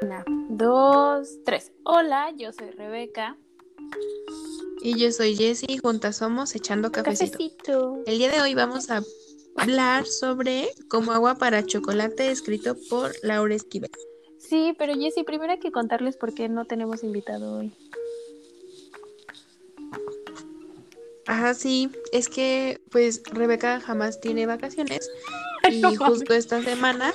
Una, 0.00 0.24
dos, 0.48 1.38
tres. 1.44 1.72
Hola, 1.84 2.32
yo 2.36 2.52
soy 2.52 2.70
Rebeca. 2.70 3.36
Y 4.80 4.96
yo 4.96 5.10
soy 5.10 5.34
Jessie 5.34 5.78
juntas 5.78 6.16
somos 6.16 6.54
Echando 6.54 6.92
Cafecito. 6.92 7.32
Cafecito. 7.32 8.02
El 8.06 8.18
día 8.18 8.30
de 8.30 8.40
hoy 8.40 8.54
vamos 8.54 8.90
a 8.90 9.02
hablar 9.56 10.06
sobre 10.06 10.68
Como 10.88 11.12
agua 11.12 11.34
para 11.34 11.66
chocolate 11.66 12.30
escrito 12.30 12.76
por 12.88 13.12
Laura 13.22 13.54
Esquivel. 13.54 13.90
Sí, 14.38 14.74
pero 14.78 14.94
Jessie, 14.94 15.24
primero 15.24 15.52
hay 15.52 15.58
que 15.58 15.72
contarles 15.72 16.16
por 16.16 16.32
qué 16.32 16.48
no 16.48 16.64
tenemos 16.64 17.02
invitado 17.02 17.58
hoy. 17.58 17.72
Ajá, 21.26 21.54
sí, 21.54 21.90
es 22.12 22.28
que 22.28 22.80
pues 22.90 23.22
Rebeca 23.24 23.80
jamás 23.80 24.20
tiene 24.20 24.46
vacaciones 24.46 25.10
y 25.70 25.82
justo 25.96 26.34
esta 26.34 26.62
semana 26.62 27.12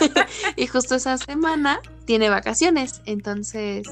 y 0.56 0.66
justo 0.66 0.94
esa 0.94 1.18
semana 1.18 1.80
tiene 2.04 2.28
vacaciones, 2.28 3.02
entonces 3.06 3.88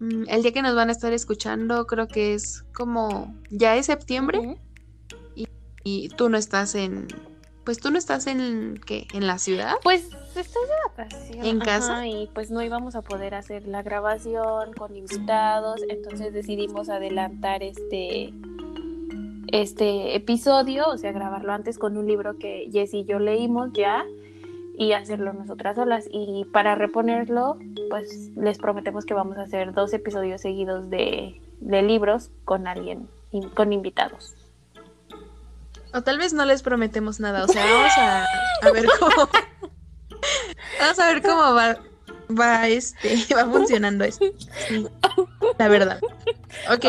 mm, 0.00 0.24
el 0.28 0.42
día 0.42 0.52
que 0.52 0.62
nos 0.62 0.74
van 0.74 0.88
a 0.88 0.92
estar 0.92 1.12
escuchando 1.12 1.86
creo 1.86 2.08
que 2.08 2.34
es 2.34 2.64
como 2.72 3.34
ya 3.50 3.76
es 3.76 3.86
septiembre 3.86 4.58
y 5.84 6.08
tú 6.10 6.28
no 6.28 6.38
estás 6.38 6.74
en 6.74 7.08
pues 7.64 7.78
tú 7.78 7.90
no 7.90 7.98
estás 7.98 8.26
en 8.26 8.80
¿qué? 8.84 9.06
en 9.12 9.26
la 9.26 9.38
ciudad. 9.38 9.74
Pues 9.84 10.08
estoy 10.34 10.42
de 10.44 11.04
vacaciones. 11.04 11.46
¿En 11.46 11.60
casa? 11.60 11.94
Ajá, 11.94 12.06
y 12.08 12.28
pues 12.34 12.50
no 12.50 12.60
íbamos 12.62 12.96
a 12.96 13.02
poder 13.02 13.34
hacer 13.34 13.68
la 13.68 13.82
grabación 13.82 14.72
con 14.76 14.96
invitados, 14.96 15.80
entonces 15.88 16.32
decidimos 16.32 16.88
adelantar 16.88 17.62
este 17.62 18.32
este 19.52 20.16
episodio, 20.16 20.88
o 20.88 20.96
sea, 20.96 21.12
grabarlo 21.12 21.52
antes 21.52 21.78
con 21.78 21.96
un 21.98 22.06
libro 22.06 22.38
que 22.38 22.68
Jess 22.72 22.94
y 22.94 23.04
yo 23.04 23.18
leímos 23.18 23.70
ya 23.74 24.02
y 24.76 24.92
hacerlo 24.92 25.32
nosotras 25.32 25.76
solas. 25.76 26.04
Y 26.10 26.44
para 26.52 26.74
reponerlo, 26.74 27.58
pues 27.90 28.30
les 28.36 28.58
prometemos 28.58 29.04
que 29.04 29.14
vamos 29.14 29.38
a 29.38 29.42
hacer 29.42 29.72
dos 29.72 29.92
episodios 29.92 30.40
seguidos 30.40 30.90
de, 30.90 31.40
de 31.60 31.82
libros 31.82 32.30
con 32.44 32.66
alguien, 32.66 33.08
con 33.54 33.72
invitados. 33.72 34.34
O 35.94 36.02
tal 36.02 36.18
vez 36.18 36.32
no 36.32 36.44
les 36.44 36.62
prometemos 36.62 37.20
nada, 37.20 37.44
o 37.44 37.48
sea, 37.48 37.64
vamos 37.66 37.92
a, 37.98 38.24
a 38.62 38.72
ver 38.72 38.86
cómo 38.98 39.12
vamos 40.80 40.98
a 40.98 41.06
ver 41.12 41.22
cómo 41.22 41.54
va 41.54 41.76
va 42.38 42.68
este 42.68 43.16
va 43.36 43.44
funcionando 43.44 44.04
esto. 44.04 44.24
Sí, 44.68 44.86
la 45.58 45.68
verdad. 45.68 46.00
Ok, 46.70 46.84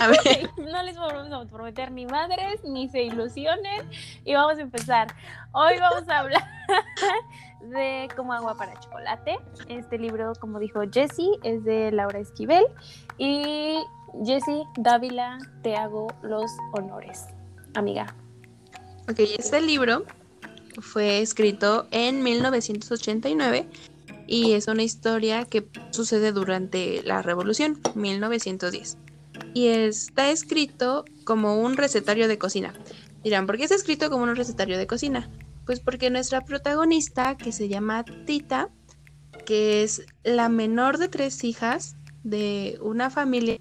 a 0.00 0.08
ver. 0.08 0.50
no 0.58 0.82
les 0.82 0.96
vamos 0.96 1.32
a 1.32 1.50
prometer 1.50 1.90
ni 1.90 2.06
madres, 2.06 2.62
ni 2.64 2.88
se 2.88 3.02
ilusionen. 3.02 3.88
Y 4.24 4.34
vamos 4.34 4.58
a 4.58 4.62
empezar. 4.62 5.08
Hoy 5.52 5.78
vamos 5.78 6.08
a 6.08 6.20
hablar 6.20 6.44
de 7.60 8.08
Como 8.16 8.32
agua 8.32 8.56
para 8.56 8.78
chocolate. 8.80 9.38
Este 9.68 9.98
libro, 9.98 10.32
como 10.40 10.58
dijo 10.58 10.80
Jessie, 10.90 11.30
es 11.42 11.64
de 11.64 11.92
Laura 11.92 12.18
Esquivel. 12.18 12.64
Y 13.18 13.78
Jessie 14.24 14.64
Dávila, 14.76 15.38
te 15.62 15.76
hago 15.76 16.08
los 16.22 16.50
honores, 16.72 17.26
amiga. 17.74 18.14
ok, 19.08 19.18
este 19.38 19.60
libro 19.60 20.04
fue 20.80 21.20
escrito 21.20 21.86
en 21.90 22.22
1989 22.22 23.66
y 24.26 24.52
es 24.52 24.66
una 24.68 24.82
historia 24.82 25.44
que 25.44 25.66
sucede 25.90 26.32
durante 26.32 27.02
la 27.02 27.22
Revolución 27.22 27.80
1910. 27.94 28.98
Y 29.54 29.68
está 29.68 30.30
escrito 30.30 31.04
como 31.24 31.60
un 31.60 31.76
recetario 31.76 32.28
de 32.28 32.38
cocina. 32.38 32.74
Dirán, 33.22 33.46
¿por 33.46 33.56
qué 33.56 33.64
está 33.64 33.74
escrito 33.74 34.10
como 34.10 34.24
un 34.24 34.36
recetario 34.36 34.78
de 34.78 34.86
cocina? 34.86 35.30
Pues 35.64 35.80
porque 35.80 36.10
nuestra 36.10 36.42
protagonista, 36.42 37.36
que 37.36 37.52
se 37.52 37.68
llama 37.68 38.04
Tita, 38.26 38.70
que 39.44 39.82
es 39.82 40.06
la 40.24 40.48
menor 40.48 40.98
de 40.98 41.08
tres 41.08 41.42
hijas 41.44 41.96
de 42.22 42.78
una 42.82 43.10
familia 43.10 43.58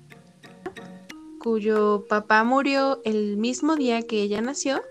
cuyo 1.45 2.05
papá 2.09 2.44
murió 2.44 3.01
el 3.05 3.38
mismo 3.38 3.75
día 3.75 4.01
que 4.01 4.23
ella 4.23 4.41
nació, 4.41 4.81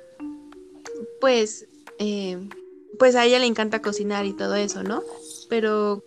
pues, 1.21 1.67
eh, 1.99 2.49
pues 2.97 3.17
a 3.17 3.25
ella 3.25 3.41
le 3.41 3.47
encanta 3.47 3.83
cocinar 3.83 4.25
y 4.25 4.35
todo 4.35 4.55
eso, 4.55 4.85
¿no? 4.85 5.03
Pero 5.57 6.03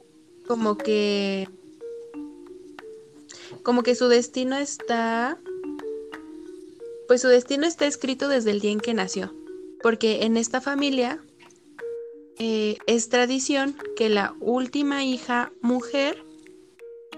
como 0.45 0.77
que, 0.77 1.47
como 3.63 3.81
que 3.81 3.95
su 3.95 4.09
destino 4.09 4.57
está, 4.57 5.37
pues 7.07 7.21
su 7.21 7.29
destino 7.29 7.65
está 7.65 7.85
escrito 7.85 8.27
desde 8.27 8.51
el 8.51 8.59
día 8.59 8.71
en 8.71 8.81
que 8.81 8.93
nació, 8.93 9.33
porque 9.81 10.25
en 10.25 10.35
esta 10.35 10.59
familia 10.59 11.23
eh, 12.39 12.75
es 12.87 13.07
tradición 13.07 13.77
que 13.95 14.09
la 14.09 14.35
última 14.41 15.05
hija 15.05 15.53
mujer 15.61 16.21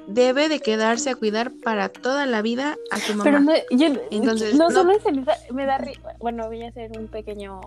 debe 0.08 0.50
de 0.50 0.60
quedarse 0.60 1.10
a 1.10 1.16
cuidar 1.16 1.52
para 1.64 1.90
toda 1.90 2.28
la 2.28 2.44
vida 2.44 2.78
a 2.92 3.00
su 3.00 3.14
mamá. 3.16 3.24
Pero 3.24 3.40
no, 3.40 3.54
yo- 3.72 4.00
Entonces, 4.12 4.54
no, 4.54 4.70
no- 4.70 4.82
solo 4.84 4.92
esa- 4.92 5.10
me 5.52 5.66
da 5.66 5.80
ri- 5.80 5.98
bueno, 6.20 6.46
voy 6.48 6.62
a 6.62 6.68
hacer 6.70 6.92
un 6.96 7.08
pequeño 7.08 7.60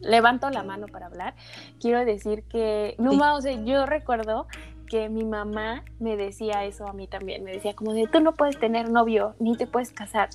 levanto 0.00 0.50
la 0.50 0.62
mano 0.62 0.86
para 0.86 1.06
hablar. 1.06 1.34
Quiero 1.80 2.04
decir 2.04 2.42
que 2.44 2.94
no 2.98 3.12
Sí. 3.12 3.16
ma, 3.18 3.34
o 3.34 3.40
sea, 3.40 3.52
yo 3.64 3.86
recuerdo 3.86 4.46
que 4.88 5.10
mi 5.10 5.22
mamá 5.22 5.84
me 6.00 6.16
decía 6.16 6.64
eso 6.64 6.86
a 6.88 6.94
mí 6.94 7.06
también, 7.06 7.44
me 7.44 7.52
decía 7.52 7.74
como 7.74 7.92
de 7.92 8.06
tú 8.06 8.20
no 8.20 8.32
puedes 8.32 8.58
tener 8.58 8.88
novio 8.90 9.34
ni 9.38 9.54
te 9.54 9.66
puedes 9.66 9.92
casar 9.92 10.30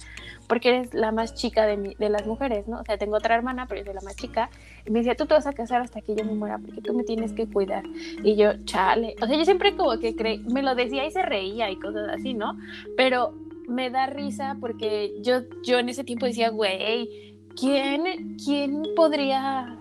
porque 0.48 0.70
eres 0.70 0.94
la 0.94 1.12
más 1.12 1.34
chica 1.34 1.66
de, 1.66 1.76
mi- 1.76 1.96
de 1.96 2.10
las 2.10 2.28
mujeres, 2.28 2.68
¿no? 2.68 2.80
O 2.80 2.84
sea, 2.84 3.00
tengo 3.00 3.16
otra 3.18 3.34
hermana, 3.34 3.66
pero 3.68 3.80
yo 3.82 3.86
soy 3.86 3.96
la 3.96 4.02
más 4.02 4.16
chica. 4.16 4.52
Y 4.86 4.92
me 4.92 5.00
decía, 5.00 5.16
tú 5.16 5.26
te 5.26 5.34
vas 5.34 5.48
a 5.48 5.54
casar 5.54 5.82
hasta 5.82 6.02
que 6.02 6.14
yo 6.16 6.24
me 6.24 6.34
muera 6.36 6.60
porque 6.60 6.82
tú 6.82 6.94
me 6.94 7.04
tienes 7.04 7.34
que 7.34 7.48
cuidar. 7.48 7.84
Y 8.24 8.36
yo, 8.36 8.52
chale. 8.66 9.16
O 9.24 9.26
sea, 9.26 9.36
yo 9.36 9.44
siempre 9.46 9.76
como 9.76 9.98
que 9.98 10.16
creí, 10.16 10.38
me 10.44 10.62
lo 10.62 10.76
decía 10.76 11.04
y 11.04 11.10
se 11.12 11.24
reía 11.24 11.72
y 11.72 11.78
cosas 11.80 12.10
así, 12.14 12.36
¿no? 12.36 12.56
Pero 12.96 13.34
me 13.68 13.90
da 13.90 14.06
risa 14.06 14.58
porque 14.60 15.14
yo, 15.22 15.40
yo 15.64 15.80
en 15.80 15.90
ese 15.90 16.04
tiempo 16.04 16.28
decía, 16.28 16.50
güey, 16.50 17.33
¿quién, 17.60 18.38
¿quién 18.44 18.84
podría, 18.96 19.78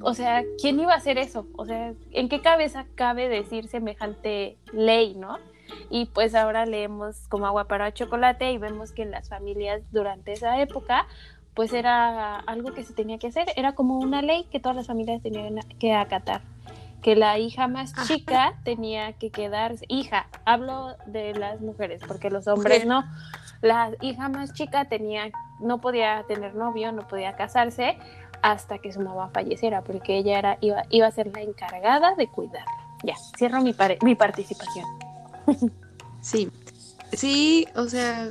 o 0.00 0.14
sea, 0.14 0.42
quién 0.60 0.80
iba 0.80 0.92
a 0.92 0.96
hacer 0.96 1.18
eso? 1.18 1.46
O 1.56 1.64
sea, 1.64 1.94
¿en 2.12 2.28
qué 2.28 2.40
cabeza 2.40 2.86
cabe 2.94 3.28
decir 3.28 3.68
semejante 3.68 4.56
ley, 4.72 5.14
no? 5.14 5.38
Y 5.90 6.06
pues 6.06 6.34
ahora 6.34 6.66
leemos 6.66 7.26
como 7.28 7.46
agua 7.46 7.66
para 7.66 7.92
chocolate 7.92 8.52
y 8.52 8.58
vemos 8.58 8.92
que 8.92 9.02
en 9.02 9.10
las 9.10 9.28
familias 9.28 9.82
durante 9.92 10.32
esa 10.32 10.60
época, 10.60 11.06
pues 11.54 11.72
era 11.72 12.36
algo 12.36 12.72
que 12.72 12.84
se 12.84 12.92
tenía 12.92 13.18
que 13.18 13.28
hacer, 13.28 13.46
era 13.56 13.74
como 13.74 13.98
una 13.98 14.22
ley 14.22 14.44
que 14.50 14.60
todas 14.60 14.76
las 14.76 14.86
familias 14.86 15.22
tenían 15.22 15.56
que 15.78 15.94
acatar 15.94 16.42
que 17.04 17.16
la 17.16 17.38
hija 17.38 17.68
más 17.68 17.92
chica 18.06 18.54
tenía 18.64 19.12
que 19.12 19.30
quedarse, 19.30 19.84
hija, 19.88 20.26
hablo 20.46 20.96
de 21.04 21.34
las 21.34 21.60
mujeres, 21.60 22.00
porque 22.08 22.30
los 22.30 22.48
hombres 22.48 22.86
no. 22.86 23.04
La 23.60 23.90
hija 24.00 24.30
más 24.30 24.54
chica 24.54 24.86
tenía, 24.86 25.30
no 25.64 25.80
podía 25.80 26.24
tener 26.28 26.54
novio, 26.54 26.92
no 26.92 27.06
podía 27.08 27.34
casarse 27.36 27.98
hasta 28.42 28.78
que 28.78 28.92
su 28.92 29.00
mamá 29.00 29.30
falleciera, 29.32 29.82
porque 29.82 30.18
ella 30.18 30.38
era, 30.38 30.58
iba, 30.60 30.82
iba 30.90 31.06
a 31.06 31.10
ser 31.10 31.28
la 31.34 31.40
encargada 31.42 32.14
de 32.14 32.28
cuidarla. 32.28 32.70
Ya, 33.02 33.14
cierro 33.38 33.60
mi, 33.62 33.72
pare- 33.72 33.98
mi 34.02 34.14
participación. 34.14 34.84
Sí, 36.20 36.50
sí, 37.12 37.66
o 37.76 37.86
sea, 37.86 38.30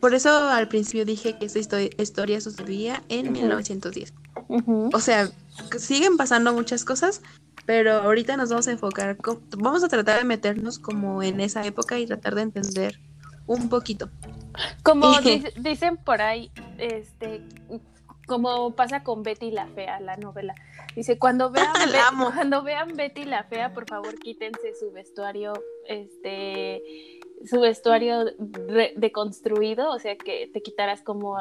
por 0.00 0.12
eso 0.14 0.28
al 0.50 0.68
principio 0.68 1.06
dije 1.06 1.38
que 1.38 1.46
esta 1.46 1.58
histo- 1.60 2.02
historia 2.02 2.42
sucedía 2.42 3.02
en 3.08 3.28
Ujú. 3.28 3.36
1910. 3.40 4.12
Ujú. 4.48 4.90
O 4.92 5.00
sea, 5.00 5.30
siguen 5.78 6.18
pasando 6.18 6.52
muchas 6.52 6.84
cosas, 6.84 7.22
pero 7.64 7.94
ahorita 8.02 8.36
nos 8.36 8.50
vamos 8.50 8.68
a 8.68 8.72
enfocar, 8.72 9.16
vamos 9.56 9.82
a 9.82 9.88
tratar 9.88 10.18
de 10.18 10.24
meternos 10.24 10.78
como 10.78 11.22
en 11.22 11.40
esa 11.40 11.64
época 11.64 11.98
y 11.98 12.06
tratar 12.06 12.34
de 12.34 12.42
entender 12.42 13.00
un 13.46 13.70
poquito. 13.70 14.10
Como 14.82 15.06
dic- 15.22 15.54
dicen 15.54 15.96
por 15.96 16.20
ahí, 16.22 16.50
este, 16.78 17.42
como 18.26 18.74
pasa 18.74 19.02
con 19.02 19.22
Betty 19.22 19.50
la 19.50 19.66
Fea, 19.68 20.00
la 20.00 20.16
novela. 20.16 20.54
Dice, 20.94 21.18
cuando 21.18 21.50
vean, 21.52 21.72
La 21.86 21.86
Be- 21.92 21.98
amo. 21.98 22.30
cuando 22.34 22.62
vean 22.62 22.96
Betty 22.96 23.24
la 23.24 23.44
Fea, 23.44 23.72
por 23.72 23.86
favor 23.88 24.18
quítense 24.18 24.74
su 24.78 24.90
vestuario, 24.92 25.52
este, 25.86 26.82
su 27.44 27.60
vestuario 27.60 28.24
deconstruido, 28.96 29.90
o 29.90 29.98
sea, 29.98 30.16
que 30.16 30.48
te 30.52 30.62
quitaras 30.62 31.02
como 31.02 31.36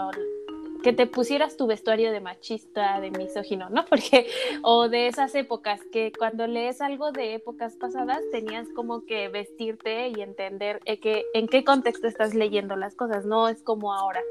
que 0.85 0.93
te 0.93 1.07
pusieras 1.07 1.57
tu 1.57 1.65
vestuario 1.65 2.11
de 2.11 2.19
machista, 2.19 3.01
de 3.01 3.09
misógino, 3.09 3.71
¿no? 3.71 3.85
Porque, 3.89 4.27
o 4.61 4.87
de 4.87 5.07
esas 5.07 5.33
épocas, 5.33 5.81
que 5.91 6.11
cuando 6.15 6.45
lees 6.45 6.79
algo 6.79 7.11
de 7.11 7.33
épocas 7.33 7.73
pasadas 7.73 8.19
tenías 8.31 8.67
como 8.75 9.03
que 9.03 9.27
vestirte 9.27 10.09
y 10.09 10.21
entender 10.21 10.79
eh, 10.85 10.99
que, 10.99 11.25
en 11.33 11.47
qué 11.47 11.63
contexto 11.63 12.07
estás 12.07 12.35
leyendo 12.35 12.75
las 12.75 12.93
cosas, 12.93 13.25
no 13.25 13.49
es 13.49 13.63
como 13.63 13.95
ahora. 13.95 14.21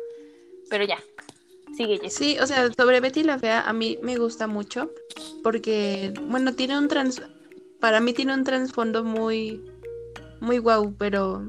Pero 0.71 0.85
ya, 0.85 0.99
sigue 1.77 1.99
Jess. 1.99 2.15
Sí, 2.15 2.39
o 2.39 2.47
sea, 2.47 2.71
sobre 2.73 3.01
Betty 3.01 3.25
la 3.25 3.41
Fea 3.41 3.63
a 3.63 3.73
mí 3.73 3.99
me 4.01 4.17
gusta 4.17 4.47
mucho 4.47 4.93
porque, 5.43 6.15
bueno, 6.29 6.55
tiene 6.55 6.79
un 6.79 6.87
trans, 6.87 7.21
para 7.81 7.99
mí 7.99 8.13
tiene 8.13 8.33
un 8.33 8.45
trasfondo 8.45 9.03
muy, 9.03 9.61
muy 10.39 10.59
guau, 10.59 10.95
pero 10.97 11.49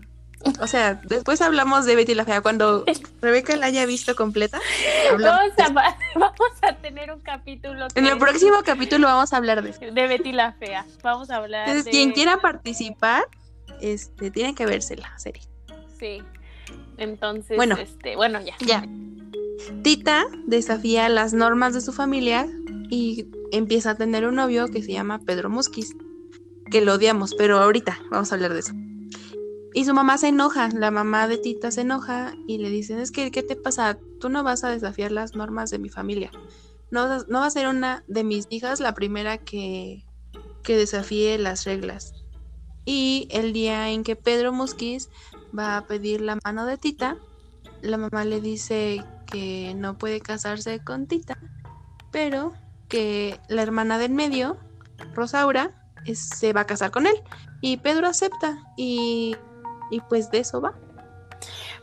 O 0.61 0.67
sea, 0.67 1.01
después 1.03 1.41
hablamos 1.41 1.85
de 1.85 1.95
Betty 1.95 2.13
la 2.13 2.25
Fea. 2.25 2.41
Cuando 2.41 2.85
Rebeca 3.21 3.55
la 3.55 3.67
haya 3.67 3.85
visto 3.85 4.15
completa, 4.15 4.59
vamos 5.11 5.51
a, 5.57 5.69
vamos 6.15 6.51
a, 6.61 6.75
tener 6.75 7.11
un 7.11 7.19
capítulo. 7.21 7.87
En 7.95 8.05
el 8.05 8.17
próximo 8.17 8.57
capítulo 8.63 9.07
vamos 9.07 9.33
a 9.33 9.37
hablar 9.37 9.63
de 9.63 9.91
De 9.91 10.07
Betty 10.07 10.31
la 10.31 10.53
Fea. 10.53 10.85
Vamos 11.03 11.29
a 11.29 11.37
hablar. 11.37 11.67
Entonces, 11.67 11.91
quien 11.91 12.11
quiera 12.11 12.37
participar, 12.37 13.25
este, 13.81 14.31
tiene 14.31 14.55
que 14.55 14.65
verse 14.65 14.95
la 14.95 15.17
serie. 15.17 15.41
Sí. 15.99 16.21
Entonces, 16.97 17.57
bueno, 17.57 17.75
este, 17.77 18.15
bueno, 18.15 18.39
ya. 18.41 18.55
Ya. 18.59 18.85
Tita 19.81 20.25
desafía 20.45 21.09
las 21.09 21.33
normas 21.33 21.73
de 21.73 21.81
su 21.81 21.91
familia 21.91 22.47
y 22.89 23.27
empieza 23.51 23.91
a 23.91 23.95
tener 23.95 24.25
un 24.27 24.35
novio 24.35 24.67
que 24.67 24.83
se 24.83 24.91
llama 24.91 25.19
Pedro 25.19 25.49
Musquiz, 25.49 25.95
que 26.69 26.81
lo 26.81 26.93
odiamos, 26.93 27.33
pero 27.35 27.57
ahorita 27.57 27.99
vamos 28.11 28.31
a 28.31 28.35
hablar 28.35 28.53
de 28.53 28.59
eso. 28.59 28.73
Y 29.75 29.83
su 29.83 29.93
mamá 29.93 30.17
se 30.17 30.29
enoja, 30.29 30.69
la 30.69 30.89
mamá 30.89 31.27
de 31.27 31.37
Tita 31.37 31.69
se 31.69 31.81
enoja 31.81 32.33
y 32.47 32.59
le 32.59 32.69
dicen, 32.69 32.97
es 32.97 33.11
que, 33.11 33.29
¿qué 33.29 33.43
te 33.43 33.57
pasa? 33.57 33.97
Tú 34.21 34.29
no 34.29 34.41
vas 34.41 34.63
a 34.63 34.69
desafiar 34.69 35.11
las 35.11 35.35
normas 35.35 35.69
de 35.69 35.79
mi 35.79 35.89
familia. 35.89 36.31
No, 36.91 37.25
no 37.25 37.41
va 37.41 37.45
a 37.45 37.51
ser 37.51 37.67
una 37.67 38.05
de 38.07 38.23
mis 38.23 38.47
hijas 38.49 38.79
la 38.79 38.93
primera 38.93 39.37
que, 39.37 40.05
que 40.63 40.77
desafíe 40.77 41.37
las 41.37 41.65
reglas. 41.65 42.13
Y 42.85 43.27
el 43.31 43.51
día 43.51 43.89
en 43.89 44.05
que 44.05 44.15
Pedro 44.15 44.53
Musquiz 44.53 45.09
va 45.57 45.75
a 45.75 45.85
pedir 45.87 46.21
la 46.21 46.39
mano 46.45 46.65
de 46.65 46.77
Tita, 46.77 47.17
la 47.81 47.97
mamá 47.97 48.23
le 48.23 48.39
dice 48.39 49.03
que 49.29 49.73
no 49.75 49.97
puede 49.97 50.21
casarse 50.21 50.81
con 50.85 51.05
Tita, 51.05 51.37
pero 52.13 52.53
que 52.87 53.41
la 53.49 53.61
hermana 53.61 53.97
del 53.97 54.13
medio, 54.13 54.57
Rosaura, 55.13 55.85
se 56.13 56.53
va 56.53 56.61
a 56.61 56.65
casar 56.65 56.91
con 56.91 57.07
él. 57.07 57.15
Y 57.59 57.75
Pedro 57.75 58.07
acepta 58.07 58.57
y 58.77 59.35
y 59.89 59.99
pues 60.01 60.31
de 60.31 60.39
eso 60.39 60.61
va. 60.61 60.73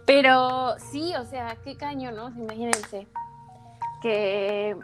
Pero 0.07 0.77
sí, 0.91 1.15
o 1.17 1.25
sea, 1.25 1.57
qué 1.65 1.77
caño, 1.77 2.11
¿no? 2.11 2.31
Imagínense 2.31 3.07
que, 4.01 4.77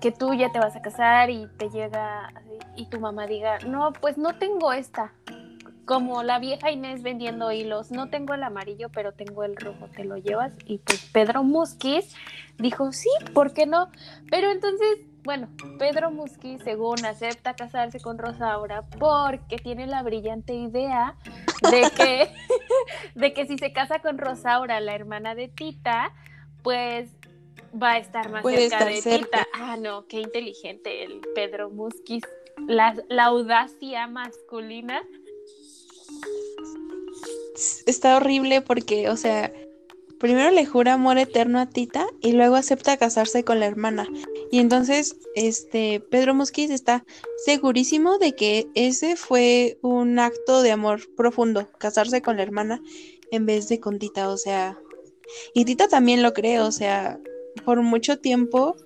que 0.00 0.10
tú 0.10 0.32
ya 0.34 0.50
te 0.50 0.58
vas 0.58 0.74
a 0.74 0.82
casar 0.82 1.30
y 1.30 1.46
te 1.58 1.68
llega 1.68 2.32
y 2.76 2.86
tu 2.86 2.98
mamá 3.00 3.26
diga, 3.26 3.58
no, 3.66 3.92
pues 3.92 4.16
no 4.16 4.38
tengo 4.38 4.72
esta. 4.72 5.12
Como 5.84 6.22
la 6.22 6.38
vieja 6.38 6.70
Inés 6.70 7.02
vendiendo 7.02 7.50
hilos, 7.50 7.90
no 7.90 8.10
tengo 8.10 8.34
el 8.34 8.42
amarillo, 8.42 8.90
pero 8.90 9.12
tengo 9.12 9.44
el 9.44 9.56
rojo, 9.56 9.88
te 9.94 10.04
lo 10.04 10.16
llevas. 10.16 10.52
Y 10.66 10.78
pues 10.78 11.08
Pedro 11.12 11.42
Musquiz 11.44 12.14
dijo, 12.58 12.92
sí, 12.92 13.08
¿por 13.32 13.52
qué 13.54 13.66
no? 13.66 13.90
Pero 14.30 14.50
entonces 14.50 14.98
bueno, 15.28 15.50
Pedro 15.78 16.10
Musqui, 16.10 16.56
según 16.64 17.04
acepta 17.04 17.54
casarse 17.54 18.00
con 18.00 18.16
Rosaura 18.16 18.86
porque 18.98 19.58
tiene 19.58 19.86
la 19.86 20.02
brillante 20.02 20.54
idea 20.54 21.18
de 21.70 21.82
que, 21.94 22.30
de 23.14 23.34
que 23.34 23.46
si 23.46 23.58
se 23.58 23.74
casa 23.74 23.98
con 23.98 24.16
Rosaura, 24.16 24.80
la 24.80 24.94
hermana 24.94 25.34
de 25.34 25.48
Tita, 25.48 26.14
pues 26.62 27.10
va 27.74 27.90
a 27.90 27.98
estar 27.98 28.30
más 28.30 28.42
cerca 28.42 28.86
de 28.86 29.02
Tita. 29.02 29.46
Ah, 29.52 29.76
no, 29.78 30.06
qué 30.06 30.20
inteligente 30.20 31.04
el 31.04 31.20
Pedro 31.34 31.68
Musquiz. 31.68 32.22
La, 32.66 32.96
la 33.10 33.24
audacia 33.26 34.06
masculina. 34.06 35.02
Está 37.84 38.16
horrible 38.16 38.62
porque, 38.62 39.10
o 39.10 39.16
sea, 39.18 39.52
primero 40.18 40.50
le 40.50 40.66
jura 40.66 40.94
amor 40.94 41.18
eterno 41.18 41.60
a 41.60 41.66
Tita 41.66 42.06
y 42.20 42.32
luego 42.32 42.56
acepta 42.56 42.96
casarse 42.96 43.44
con 43.44 43.60
la 43.60 43.66
hermana. 43.66 44.06
Y 44.50 44.58
entonces, 44.58 45.16
este, 45.34 46.00
Pedro 46.00 46.34
Mosquiz 46.34 46.70
está 46.70 47.04
segurísimo 47.44 48.18
de 48.18 48.34
que 48.34 48.68
ese 48.74 49.16
fue 49.16 49.78
un 49.82 50.18
acto 50.18 50.62
de 50.62 50.72
amor 50.72 51.00
profundo, 51.16 51.68
casarse 51.78 52.22
con 52.22 52.36
la 52.36 52.42
hermana 52.42 52.82
en 53.30 53.46
vez 53.46 53.68
de 53.68 53.80
con 53.80 53.98
Tita, 53.98 54.28
o 54.30 54.36
sea, 54.36 54.78
y 55.54 55.64
Tita 55.64 55.88
también 55.88 56.22
lo 56.22 56.32
cree, 56.32 56.60
o 56.60 56.72
sea, 56.72 57.20
por 57.64 57.82
mucho 57.82 58.18
tiempo 58.18 58.76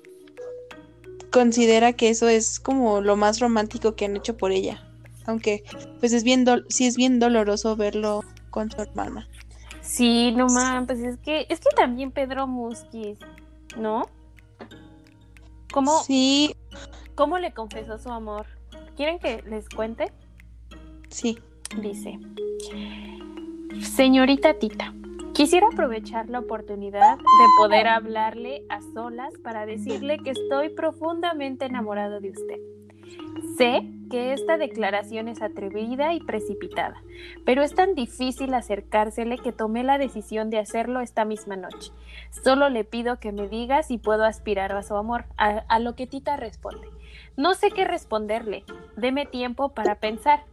considera 1.30 1.94
que 1.94 2.10
eso 2.10 2.28
es 2.28 2.60
como 2.60 3.00
lo 3.00 3.16
más 3.16 3.40
romántico 3.40 3.94
que 3.94 4.04
han 4.04 4.16
hecho 4.16 4.36
por 4.36 4.52
ella. 4.52 4.88
Aunque, 5.24 5.62
pues 6.00 6.12
es 6.12 6.24
bien, 6.24 6.44
sí 6.68 6.86
es 6.86 6.96
bien 6.96 7.20
doloroso 7.20 7.76
verlo 7.76 8.22
con 8.50 8.70
su 8.70 8.82
hermana. 8.82 9.28
Sí, 9.82 10.32
no 10.32 10.46
mames, 10.46 10.86
pues 10.86 11.00
es 11.00 11.18
que, 11.18 11.46
es 11.48 11.60
que 11.60 11.74
también 11.76 12.12
Pedro 12.12 12.46
Musquiz, 12.46 13.18
¿no? 13.76 14.04
¿Cómo, 15.72 16.02
sí. 16.02 16.54
¿Cómo 17.14 17.38
le 17.38 17.52
confesó 17.52 17.98
su 17.98 18.10
amor? 18.10 18.46
¿Quieren 18.96 19.18
que 19.18 19.42
les 19.42 19.68
cuente? 19.68 20.12
Sí. 21.08 21.38
Dice, 21.80 22.18
señorita 23.80 24.54
Tita, 24.54 24.92
quisiera 25.32 25.68
aprovechar 25.72 26.28
la 26.28 26.40
oportunidad 26.40 27.16
de 27.16 27.46
poder 27.56 27.88
hablarle 27.88 28.64
a 28.68 28.80
solas 28.92 29.32
para 29.42 29.64
decirle 29.64 30.18
que 30.18 30.30
estoy 30.30 30.68
profundamente 30.68 31.64
enamorado 31.64 32.20
de 32.20 32.30
usted. 32.30 32.60
Sé 33.56 33.82
que 34.10 34.34
esta 34.34 34.58
declaración 34.58 35.26
es 35.28 35.40
atrevida 35.40 36.12
y 36.12 36.20
precipitada, 36.20 37.02
pero 37.46 37.62
es 37.62 37.74
tan 37.74 37.94
difícil 37.94 38.52
acercársele 38.52 39.38
que 39.38 39.52
tomé 39.52 39.84
la 39.84 39.96
decisión 39.96 40.50
de 40.50 40.58
hacerlo 40.58 41.00
esta 41.00 41.24
misma 41.24 41.56
noche. 41.56 41.92
Solo 42.44 42.68
le 42.68 42.84
pido 42.84 43.18
que 43.18 43.32
me 43.32 43.48
diga 43.48 43.82
si 43.82 43.96
puedo 43.96 44.24
aspirar 44.24 44.72
a 44.72 44.82
su 44.82 44.96
amor, 44.96 45.24
a, 45.38 45.78
lo 45.78 45.94
que 45.94 46.06
Tita 46.06 46.36
responde. 46.36 46.88
No 47.38 47.54
sé 47.54 47.70
qué 47.70 47.84
responderle, 47.84 48.64
deme 48.96 49.24
tiempo 49.24 49.70
para 49.70 49.94
pensar. 49.94 50.44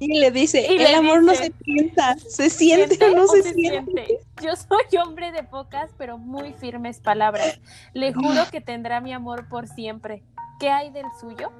Y 0.00 0.18
le 0.18 0.32
dice, 0.32 0.66
el 0.74 0.94
amor 0.94 1.22
no 1.22 1.34
se 1.34 1.52
piensa, 1.52 2.16
se 2.18 2.50
siente, 2.50 3.04
o 3.04 3.14
no 3.14 3.28
se, 3.28 3.42
siente? 3.42 4.20
Yo 4.42 4.56
soy 4.56 4.98
hombre 4.98 5.30
de 5.30 5.44
pocas 5.44 5.90
pero 5.96 6.18
muy 6.18 6.52
firmes 6.52 6.98
palabras. 6.98 7.60
Le 7.92 8.12
juro 8.12 8.42
que 8.50 8.60
tendrá 8.60 9.00
mi 9.00 9.12
amor 9.12 9.48
por 9.48 9.68
siempre. 9.68 10.24
¿Qué 10.58 10.68
hay 10.68 10.90
del 10.90 11.06
suyo? 11.20 11.50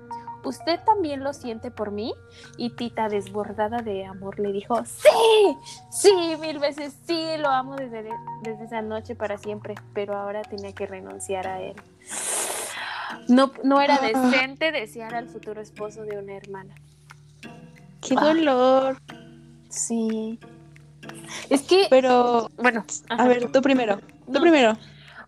¿Usted 0.44 0.80
también 0.84 1.24
lo 1.24 1.32
siente 1.32 1.70
por 1.70 1.90
mí? 1.90 2.14
Y 2.56 2.70
Tita, 2.70 3.08
desbordada 3.08 3.78
de 3.78 4.04
amor, 4.04 4.38
le 4.38 4.52
dijo, 4.52 4.84
sí, 4.84 5.56
sí, 5.90 6.36
mil 6.40 6.58
veces, 6.58 6.96
sí, 7.06 7.24
lo 7.38 7.48
amo 7.48 7.76
desde, 7.76 8.08
desde 8.42 8.64
esa 8.64 8.82
noche 8.82 9.14
para 9.14 9.38
siempre, 9.38 9.74
pero 9.92 10.16
ahora 10.16 10.42
tenía 10.42 10.72
que 10.72 10.86
renunciar 10.86 11.46
a 11.46 11.60
él. 11.60 11.74
No, 13.28 13.52
no 13.62 13.80
era 13.80 13.98
ah. 14.00 14.06
decente 14.06 14.72
desear 14.72 15.14
al 15.14 15.28
futuro 15.28 15.60
esposo 15.60 16.02
de 16.02 16.18
una 16.18 16.34
hermana. 16.34 16.74
¡Qué 18.00 18.14
dolor! 18.14 19.00
Sí. 19.68 20.38
Es 21.48 21.62
que... 21.62 21.86
Pero, 21.90 22.50
bueno, 22.56 22.84
a 23.08 23.28
ver, 23.28 23.50
tú 23.50 23.62
primero, 23.62 24.00
tú 24.32 24.40
primero. 24.40 24.76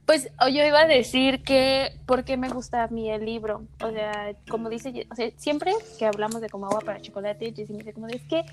Pues 0.06 0.30
yo 0.40 0.64
iba 0.64 0.80
a 0.80 0.86
decir 0.86 1.42
que, 1.42 1.98
¿por 2.06 2.24
qué 2.24 2.36
me 2.36 2.48
gusta 2.48 2.84
a 2.84 2.88
mí 2.88 3.10
el 3.10 3.26
libro? 3.26 3.64
O 3.82 3.90
sea, 3.90 4.34
como 4.48 4.68
dice, 4.70 5.06
o 5.10 5.14
sea, 5.16 5.30
siempre 5.36 5.72
que 5.98 6.06
hablamos 6.06 6.40
de 6.40 6.48
como 6.48 6.66
agua 6.66 6.80
para 6.80 7.00
chocolate, 7.00 7.52
Jessy 7.52 7.72
me 7.72 7.80
dice 7.80 7.92
como, 7.92 8.06
es 8.06 8.22
que 8.22 8.44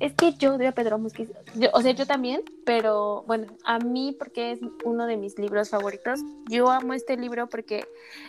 es 0.00 0.14
que 0.14 0.32
yo 0.34 0.54
odio 0.54 0.68
a 0.68 0.72
Pedro 0.72 0.98
Musquiz. 0.98 1.28
o 1.72 1.82
sea, 1.82 1.92
yo 1.92 2.06
también, 2.06 2.42
pero 2.64 3.24
bueno, 3.26 3.48
a 3.64 3.80
mí 3.80 4.14
porque 4.16 4.52
es 4.52 4.60
uno 4.84 5.06
de 5.06 5.16
mis 5.16 5.38
libros 5.38 5.70
favoritos. 5.70 6.20
Yo 6.48 6.70
amo 6.70 6.94
este 6.94 7.16
libro 7.16 7.48
porque 7.48 7.84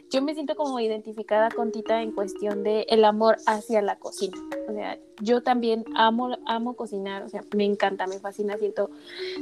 yo 0.09 0.23
me 0.23 0.33
siento 0.33 0.55
como 0.55 0.79
identificada 0.79 1.49
con 1.51 1.71
Tita 1.71 2.01
en 2.01 2.11
cuestión 2.11 2.63
de 2.63 2.88
el 2.89 3.05
amor 3.05 3.38
hacia 3.45 3.83
la 3.83 3.99
cocina. 3.99 4.38
O 4.67 4.73
sea, 4.73 4.97
yo 5.21 5.43
también 5.43 5.85
amo 5.95 6.29
amo 6.47 6.75
cocinar, 6.75 7.21
o 7.23 7.29
sea, 7.29 7.43
me 7.55 7.65
encanta, 7.65 8.07
me 8.07 8.19
fascina, 8.19 8.57
siento 8.57 8.89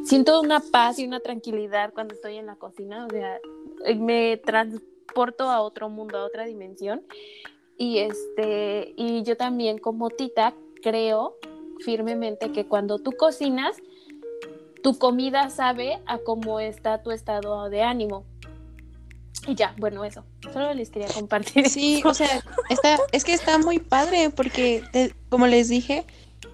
siento 0.03 0.41
una 0.41 0.60
paz 0.60 1.00
y 1.00 1.07
una 1.07 1.22
tranquilidad 1.22 1.93
cuando 1.93 2.13
estoy 2.13 2.36
en 2.36 2.46
la 2.46 2.55
cocina, 2.55 3.05
o 3.05 3.10
sea, 3.10 3.39
me 3.96 4.36
transporto 4.38 5.50
a 5.50 5.62
otro 5.62 5.88
mundo, 5.88 6.17
a 6.17 6.25
otra 6.25 6.46
dimensión. 6.46 7.03
Y 7.77 8.00
este, 8.00 8.93
y 8.98 9.24
yo 9.24 9.38
también 9.38 9.77
como 9.77 10.10
Tita 10.10 10.53
creo 10.81 11.38
firmemente 11.84 12.51
que 12.51 12.65
cuando 12.65 13.00
tú 13.00 13.12
cocinas, 13.12 13.77
tu 14.84 14.98
comida 14.98 15.50
sabe 15.50 16.00
a 16.05 16.17
cómo 16.19 16.60
está 16.60 17.01
tu 17.01 17.12
estado 17.12 17.69
de 17.69 17.84
ánimo. 17.84 18.25
Y 19.48 19.55
ya, 19.55 19.74
bueno, 19.77 20.03
eso. 20.03 20.24
Solo 20.51 20.74
les 20.74 20.89
quería 20.89 21.07
compartir. 21.07 21.69
Sí, 21.69 22.01
o 22.05 22.13
sea, 22.13 22.43
está, 22.69 22.98
es 23.12 23.24
que 23.24 23.34
está 23.34 23.57
muy 23.57 23.79
padre 23.79 24.29
porque, 24.29 24.84
como 25.29 25.48
les 25.48 25.69
dije, 25.69 26.05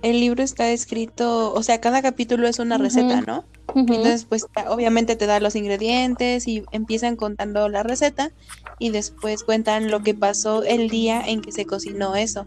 el 0.01 0.19
libro 0.19 0.43
está 0.43 0.69
escrito, 0.69 1.53
o 1.53 1.63
sea, 1.63 1.81
cada 1.81 2.01
capítulo 2.01 2.47
es 2.47 2.59
una 2.59 2.77
receta, 2.77 3.21
¿no? 3.21 3.45
Entonces, 3.75 4.25
pues 4.25 4.45
obviamente 4.67 5.15
te 5.15 5.25
da 5.25 5.39
los 5.39 5.55
ingredientes 5.55 6.47
y 6.47 6.63
empiezan 6.71 7.15
contando 7.15 7.69
la 7.69 7.83
receta 7.83 8.31
y 8.79 8.89
después 8.89 9.43
cuentan 9.43 9.89
lo 9.89 10.03
que 10.03 10.13
pasó 10.13 10.63
el 10.63 10.89
día 10.89 11.21
en 11.25 11.41
que 11.41 11.51
se 11.51 11.65
cocinó 11.65 12.15
eso. 12.15 12.45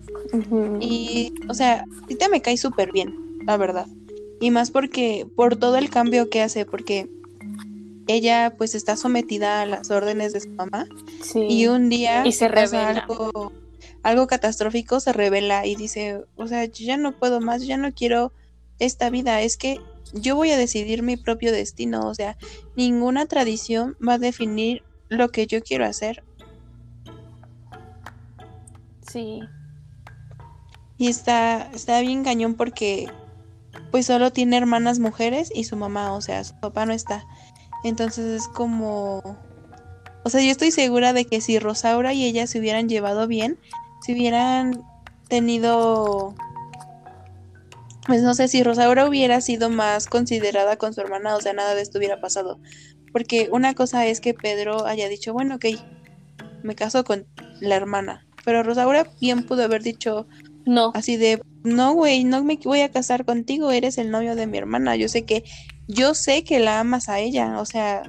Y, 0.80 1.34
o 1.48 1.54
sea, 1.54 1.84
te 2.18 2.28
me 2.28 2.42
cae 2.42 2.56
súper 2.56 2.92
bien, 2.92 3.14
la 3.44 3.56
verdad. 3.56 3.86
Y 4.40 4.50
más 4.50 4.70
porque, 4.70 5.26
por 5.34 5.56
todo 5.56 5.76
el 5.76 5.90
cambio 5.90 6.28
que 6.30 6.42
hace, 6.42 6.64
porque 6.66 7.08
ella 8.06 8.54
pues 8.56 8.74
está 8.74 8.96
sometida 8.96 9.62
a 9.62 9.66
las 9.66 9.90
órdenes 9.90 10.32
de 10.32 10.40
su 10.40 10.50
mamá 10.50 10.86
y 11.34 11.66
un 11.66 11.88
día 11.88 12.24
y 12.24 12.32
se 12.32 12.46
algo, 12.46 13.52
algo 14.02 14.26
catastrófico, 14.26 15.00
se 15.00 15.12
revela 15.12 15.66
y 15.66 15.74
dice, 15.74 16.22
o 16.36 16.46
sea, 16.46 16.66
yo 16.66 16.84
ya 16.86 16.96
no 16.96 17.18
puedo 17.18 17.40
más, 17.40 17.66
ya 17.66 17.76
no 17.76 17.92
quiero 17.92 18.32
esta 18.78 19.10
vida, 19.10 19.40
es 19.42 19.56
que 19.56 19.80
yo 20.12 20.36
voy 20.36 20.50
a 20.50 20.56
decidir 20.56 21.02
mi 21.02 21.16
propio 21.16 21.52
destino, 21.52 22.06
o 22.06 22.14
sea, 22.14 22.36
ninguna 22.76 23.26
tradición 23.26 23.96
va 24.06 24.14
a 24.14 24.18
definir 24.18 24.82
lo 25.08 25.28
que 25.30 25.46
yo 25.46 25.62
quiero 25.62 25.84
hacer. 25.84 26.24
Sí. 29.10 29.40
Y 30.98 31.08
está, 31.08 31.70
está 31.72 32.00
bien 32.00 32.24
cañón 32.24 32.54
porque 32.54 33.06
pues 33.90 34.06
solo 34.06 34.32
tiene 34.32 34.56
hermanas 34.56 34.98
mujeres 34.98 35.50
y 35.54 35.64
su 35.64 35.76
mamá, 35.76 36.12
o 36.12 36.20
sea, 36.20 36.42
su 36.44 36.58
papá 36.60 36.86
no 36.86 36.92
está. 36.92 37.24
Entonces 37.84 38.42
es 38.42 38.48
como... 38.48 39.22
O 40.24 40.30
sea, 40.30 40.42
yo 40.42 40.50
estoy 40.50 40.72
segura 40.72 41.12
de 41.12 41.24
que 41.24 41.40
si 41.40 41.58
Rosaura 41.58 42.12
y 42.12 42.24
ella 42.24 42.46
se 42.46 42.58
hubieran 42.58 42.88
llevado 42.88 43.26
bien, 43.26 43.58
si 44.04 44.12
hubieran 44.12 44.82
tenido... 45.28 46.34
Pues 48.06 48.22
no 48.22 48.34
sé 48.34 48.48
si 48.48 48.62
Rosaura 48.62 49.08
hubiera 49.08 49.40
sido 49.40 49.68
más 49.68 50.06
considerada 50.06 50.76
con 50.76 50.94
su 50.94 51.00
hermana, 51.00 51.36
o 51.36 51.40
sea, 51.40 51.52
nada 51.52 51.74
de 51.74 51.82
esto 51.82 51.98
hubiera 51.98 52.20
pasado. 52.20 52.60
Porque 53.12 53.48
una 53.50 53.74
cosa 53.74 54.06
es 54.06 54.20
que 54.20 54.34
Pedro 54.34 54.86
haya 54.86 55.08
dicho, 55.08 55.32
bueno, 55.32 55.56
ok, 55.56 55.66
me 56.62 56.74
caso 56.74 57.04
con 57.04 57.26
la 57.60 57.76
hermana. 57.76 58.26
Pero 58.44 58.62
Rosaura 58.62 59.10
bien 59.20 59.44
pudo 59.44 59.64
haber 59.64 59.82
dicho, 59.82 60.28
no. 60.66 60.90
Así 60.94 61.16
de, 61.16 61.40
no, 61.64 61.94
güey, 61.94 62.24
no 62.24 62.44
me 62.44 62.58
voy 62.62 62.80
a 62.80 62.90
casar 62.90 63.24
contigo, 63.24 63.70
eres 63.70 63.98
el 63.98 64.10
novio 64.10 64.36
de 64.36 64.46
mi 64.46 64.58
hermana. 64.58 64.96
Yo 64.96 65.08
sé 65.08 65.24
que, 65.24 65.44
yo 65.88 66.14
sé 66.14 66.44
que 66.44 66.58
la 66.58 66.80
amas 66.80 67.08
a 67.08 67.20
ella. 67.20 67.60
O 67.60 67.64
sea, 67.64 68.02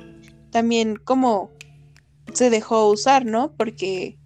también 0.52 0.96
como 0.96 1.52
se 2.34 2.50
dejó 2.50 2.90
usar, 2.90 3.26
¿no? 3.26 3.54
Porque, 3.56 4.18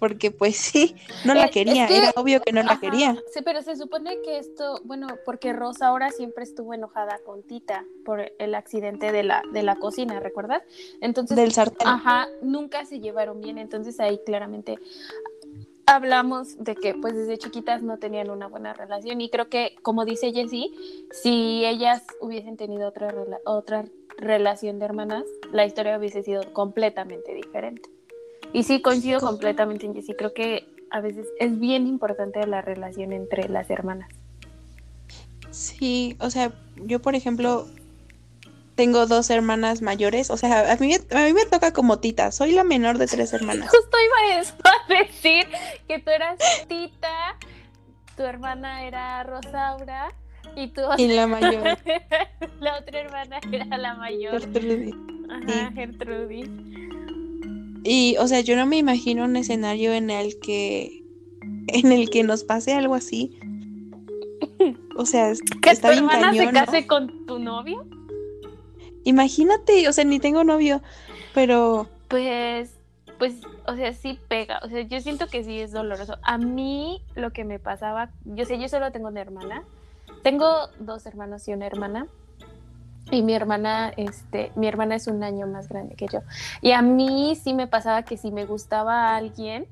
porque 0.00 0.32
pues 0.32 0.56
sí, 0.56 0.96
no 1.24 1.34
la 1.34 1.48
quería, 1.48 1.86
era 1.86 2.12
obvio 2.16 2.40
que 2.40 2.52
no 2.52 2.64
la 2.64 2.80
quería. 2.80 3.14
Sí, 3.32 3.40
pero 3.44 3.62
se 3.62 3.76
supone 3.76 4.20
que 4.22 4.38
esto, 4.38 4.80
bueno, 4.84 5.06
porque 5.24 5.52
Rosa 5.52 5.86
ahora 5.86 6.10
siempre 6.10 6.42
estuvo 6.42 6.74
enojada 6.74 7.20
con 7.24 7.44
Tita 7.44 7.84
por 8.04 8.32
el 8.38 8.54
accidente 8.56 9.12
de 9.12 9.22
la, 9.22 9.42
de 9.52 9.62
la 9.62 9.76
cocina, 9.76 10.18
¿recuerdas? 10.18 10.62
Entonces, 11.00 11.36
del 11.36 11.52
sartén. 11.52 11.86
Ajá, 11.86 12.26
nunca 12.42 12.84
se 12.84 12.98
llevaron 12.98 13.40
bien, 13.40 13.58
entonces 13.58 14.00
ahí 14.00 14.18
claramente 14.26 14.78
hablamos 15.86 16.62
de 16.62 16.76
que 16.76 16.94
pues 16.94 17.14
desde 17.14 17.36
chiquitas 17.36 17.82
no 17.82 17.98
tenían 17.98 18.30
una 18.30 18.46
buena 18.46 18.72
relación 18.72 19.20
y 19.20 19.28
creo 19.28 19.48
que 19.48 19.74
como 19.82 20.04
dice 20.04 20.32
Jessie, 20.32 20.72
si 21.10 21.64
ellas 21.64 22.02
hubiesen 22.20 22.56
tenido 22.56 22.88
otra, 22.88 23.12
otra 23.44 23.84
relación 24.16 24.78
de 24.78 24.84
hermanas, 24.84 25.24
la 25.52 25.66
historia 25.66 25.98
hubiese 25.98 26.22
sido 26.22 26.52
completamente 26.52 27.34
diferente. 27.34 27.90
Y 28.52 28.64
sí, 28.64 28.82
coincido 28.82 29.20
completamente 29.20 29.86
en 29.86 29.94
Jessie, 29.94 30.16
creo 30.16 30.34
que 30.34 30.66
a 30.90 31.00
veces 31.00 31.28
es 31.38 31.58
bien 31.58 31.86
importante 31.86 32.44
la 32.46 32.62
relación 32.62 33.12
entre 33.12 33.48
las 33.48 33.70
hermanas. 33.70 34.08
Sí, 35.50 36.16
o 36.20 36.30
sea, 36.30 36.52
yo 36.76 37.00
por 37.00 37.14
ejemplo 37.14 37.66
tengo 38.74 39.06
dos 39.06 39.30
hermanas 39.30 39.82
mayores, 39.82 40.30
o 40.30 40.36
sea, 40.36 40.72
a 40.72 40.76
mí, 40.76 40.94
a 40.94 41.24
mí 41.24 41.32
me 41.32 41.44
toca 41.44 41.72
como 41.72 41.98
tita, 41.98 42.32
soy 42.32 42.52
la 42.52 42.64
menor 42.64 42.98
de 42.98 43.06
tres 43.06 43.32
hermanas. 43.32 43.70
Justo 43.70 43.96
iba 43.98 44.34
a 44.34 44.98
decir 45.00 45.46
que 45.86 45.98
tú 45.98 46.10
eras 46.10 46.38
tita, 46.66 47.36
tu 48.16 48.22
hermana 48.22 48.86
era 48.86 49.22
Rosaura 49.24 50.14
y 50.56 50.68
tú... 50.68 50.82
Y 50.96 51.08
la 51.08 51.26
mayor. 51.26 51.78
la 52.60 52.78
otra 52.78 53.00
hermana 53.00 53.40
era 53.52 53.76
la 53.76 53.94
mayor. 53.94 54.40
Gertrudis. 54.40 54.94
Ajá, 55.30 55.72
Gertrudis. 55.72 56.48
Y, 57.84 58.16
o 58.18 58.26
sea, 58.28 58.40
yo 58.40 58.56
no 58.56 58.66
me 58.66 58.76
imagino 58.76 59.24
un 59.24 59.36
escenario 59.36 59.92
en 59.92 60.10
el 60.10 60.38
que, 60.38 61.02
en 61.68 61.92
el 61.92 62.10
que 62.10 62.22
nos 62.22 62.44
pase 62.44 62.74
algo 62.74 62.94
así. 62.94 63.38
O 64.96 65.06
sea, 65.06 65.32
que 65.62 65.76
tu 65.76 65.86
hermana 65.88 66.32
se 66.32 66.50
case 66.52 66.86
con 66.86 67.26
tu 67.26 67.38
novio. 67.38 67.86
Imagínate, 69.04 69.88
o 69.88 69.92
sea, 69.92 70.04
ni 70.04 70.18
tengo 70.18 70.44
novio, 70.44 70.82
pero... 71.32 71.88
Pues, 72.08 72.74
pues, 73.18 73.40
o 73.66 73.74
sea, 73.74 73.92
sí 73.92 74.18
pega, 74.28 74.60
o 74.62 74.68
sea, 74.68 74.82
yo 74.82 75.00
siento 75.00 75.28
que 75.28 75.44
sí 75.44 75.58
es 75.60 75.72
doloroso. 75.72 76.18
A 76.22 76.38
mí 76.38 77.02
lo 77.14 77.32
que 77.32 77.44
me 77.44 77.58
pasaba, 77.58 78.10
yo 78.24 78.44
sé, 78.44 78.58
yo 78.58 78.68
solo 78.68 78.92
tengo 78.92 79.08
una 79.08 79.20
hermana, 79.20 79.64
tengo 80.22 80.68
dos 80.78 81.06
hermanos 81.06 81.46
y 81.48 81.52
una 81.52 81.66
hermana, 81.66 82.08
y 83.10 83.22
mi 83.22 83.34
hermana, 83.34 83.92
este, 83.96 84.52
mi 84.54 84.66
hermana 84.66 84.94
es 84.96 85.06
un 85.06 85.22
año 85.22 85.46
más 85.46 85.68
grande 85.68 85.94
que 85.94 86.06
yo. 86.06 86.20
Y 86.60 86.72
a 86.72 86.82
mí 86.82 87.36
sí 87.36 87.54
me 87.54 87.66
pasaba 87.66 88.02
que 88.02 88.16
si 88.16 88.30
me 88.30 88.44
gustaba 88.44 89.08
a 89.10 89.16
alguien, 89.16 89.66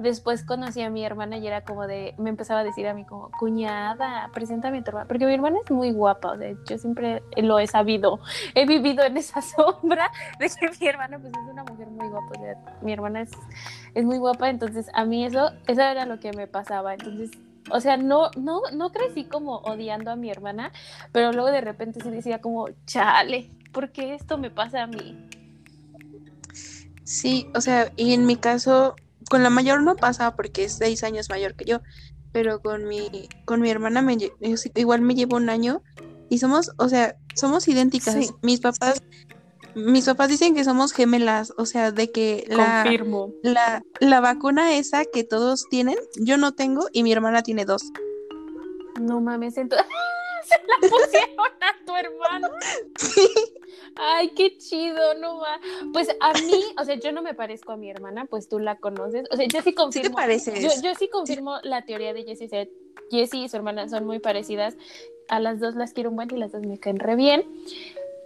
Después 0.00 0.44
conocí 0.44 0.80
a 0.80 0.88
mi 0.88 1.04
hermana 1.04 1.36
y 1.36 1.46
era 1.46 1.62
como 1.62 1.86
de, 1.86 2.14
me 2.16 2.30
empezaba 2.30 2.60
a 2.60 2.64
decir 2.64 2.86
a 2.88 2.94
mí 2.94 3.04
como, 3.04 3.30
cuñada, 3.32 4.30
preséntame 4.32 4.78
a 4.78 4.82
tu 4.82 4.90
hermana, 4.90 5.06
porque 5.06 5.26
mi 5.26 5.34
hermana 5.34 5.58
es 5.62 5.70
muy 5.70 5.92
guapa, 5.92 6.32
o 6.32 6.38
sea, 6.38 6.54
yo 6.66 6.78
siempre 6.78 7.22
lo 7.36 7.58
he 7.58 7.66
sabido, 7.66 8.18
he 8.54 8.64
vivido 8.64 9.04
en 9.04 9.18
esa 9.18 9.42
sombra 9.42 10.10
de 10.38 10.48
que 10.48 10.70
mi 10.80 10.88
hermana 10.88 11.18
pues 11.18 11.32
es 11.32 11.50
una 11.50 11.64
mujer 11.64 11.88
muy 11.88 12.08
guapa, 12.08 12.30
o 12.30 12.40
sea, 12.40 12.78
mi 12.80 12.92
hermana 12.94 13.20
es, 13.20 13.30
es 13.94 14.04
muy 14.06 14.16
guapa, 14.16 14.48
entonces 14.48 14.88
a 14.94 15.04
mí 15.04 15.24
eso, 15.24 15.50
eso 15.66 15.82
era 15.82 16.06
lo 16.06 16.18
que 16.18 16.32
me 16.32 16.46
pasaba, 16.46 16.94
entonces 16.94 17.30
o 17.70 17.80
sea, 17.80 17.96
no, 17.96 18.30
no, 18.36 18.62
no 18.72 18.90
crecí 18.92 19.24
como 19.24 19.58
odiando 19.58 20.10
a 20.10 20.16
mi 20.16 20.30
hermana, 20.30 20.72
pero 21.12 21.32
luego 21.32 21.50
de 21.50 21.60
repente 21.60 22.00
se 22.00 22.10
decía 22.10 22.40
como, 22.40 22.68
chale, 22.86 23.50
¿por 23.72 23.92
qué 23.92 24.14
esto 24.14 24.38
me 24.38 24.50
pasa 24.50 24.82
a 24.82 24.86
mí? 24.86 25.28
Sí, 27.04 27.48
o 27.54 27.60
sea, 27.60 27.92
y 27.96 28.14
en 28.14 28.26
mi 28.26 28.36
caso, 28.36 28.94
con 29.28 29.42
la 29.42 29.50
mayor 29.50 29.82
no 29.82 29.96
pasa 29.96 30.36
porque 30.36 30.64
es 30.64 30.74
seis 30.74 31.02
años 31.02 31.28
mayor 31.28 31.54
que 31.54 31.64
yo, 31.64 31.80
pero 32.32 32.60
con 32.60 32.86
mi, 32.86 33.28
con 33.44 33.60
mi 33.60 33.70
hermana 33.70 34.02
me, 34.02 34.16
igual 34.74 35.00
me 35.02 35.14
llevo 35.14 35.36
un 35.36 35.50
año 35.50 35.82
y 36.28 36.38
somos, 36.38 36.70
o 36.78 36.88
sea, 36.88 37.16
somos 37.34 37.66
idénticas. 37.66 38.16
Mis 38.42 38.60
papás, 38.60 39.02
mis 39.74 40.06
papás 40.06 40.28
dicen 40.28 40.54
que 40.54 40.64
somos 40.64 40.92
gemelas, 40.92 41.52
o 41.56 41.66
sea, 41.66 41.92
de 41.92 42.10
que 42.10 42.44
la, 42.48 42.84
la, 43.42 43.82
la 44.00 44.20
vacuna 44.20 44.76
esa 44.76 45.04
que 45.04 45.24
todos 45.24 45.66
tienen, 45.70 45.96
yo 46.16 46.36
no 46.36 46.52
tengo 46.54 46.86
y 46.92 47.02
mi 47.02 47.12
hermana 47.12 47.42
tiene 47.42 47.64
dos. 47.64 47.82
No 49.00 49.20
mames, 49.20 49.56
entonces 49.56 49.86
se 50.44 50.54
la 50.66 50.88
pusieron 50.88 51.46
a 51.60 51.84
tu 51.86 51.96
hermano. 51.96 52.48
Sí. 52.98 53.28
Ay, 53.96 54.30
qué 54.30 54.56
chido, 54.56 55.14
no 55.18 55.38
va. 55.38 55.60
Pues 55.92 56.08
a 56.20 56.32
mí, 56.32 56.64
o 56.78 56.84
sea, 56.84 56.94
yo 56.94 57.12
no 57.12 57.22
me 57.22 57.34
parezco 57.34 57.72
a 57.72 57.76
mi 57.76 57.90
hermana, 57.90 58.24
pues 58.26 58.48
tú 58.48 58.58
la 58.58 58.76
conoces. 58.76 59.26
O 59.30 59.36
sea, 59.36 59.46
yo 59.46 59.62
sí 59.62 59.74
confirmo. 59.74 60.10
te 60.10 60.14
pareces? 60.14 60.82
Yo, 60.82 60.94
sí 60.94 61.08
confirmo 61.08 61.56
la 61.62 61.84
teoría 61.84 62.12
de 62.12 62.24
Jessie. 62.24 62.46
O 62.46 62.48
sea, 62.48 62.66
Jessie 63.10 63.44
y 63.44 63.48
su 63.48 63.56
hermana 63.56 63.88
son 63.88 64.06
muy 64.06 64.18
parecidas. 64.18 64.76
A 65.28 65.40
las 65.40 65.60
dos 65.60 65.74
las 65.74 65.92
quiero 65.92 66.10
un 66.10 66.16
buen 66.16 66.34
y 66.34 66.38
las 66.38 66.52
dos 66.52 66.62
me 66.62 66.78
caen 66.78 66.98
re 66.98 67.16
bien. 67.16 67.44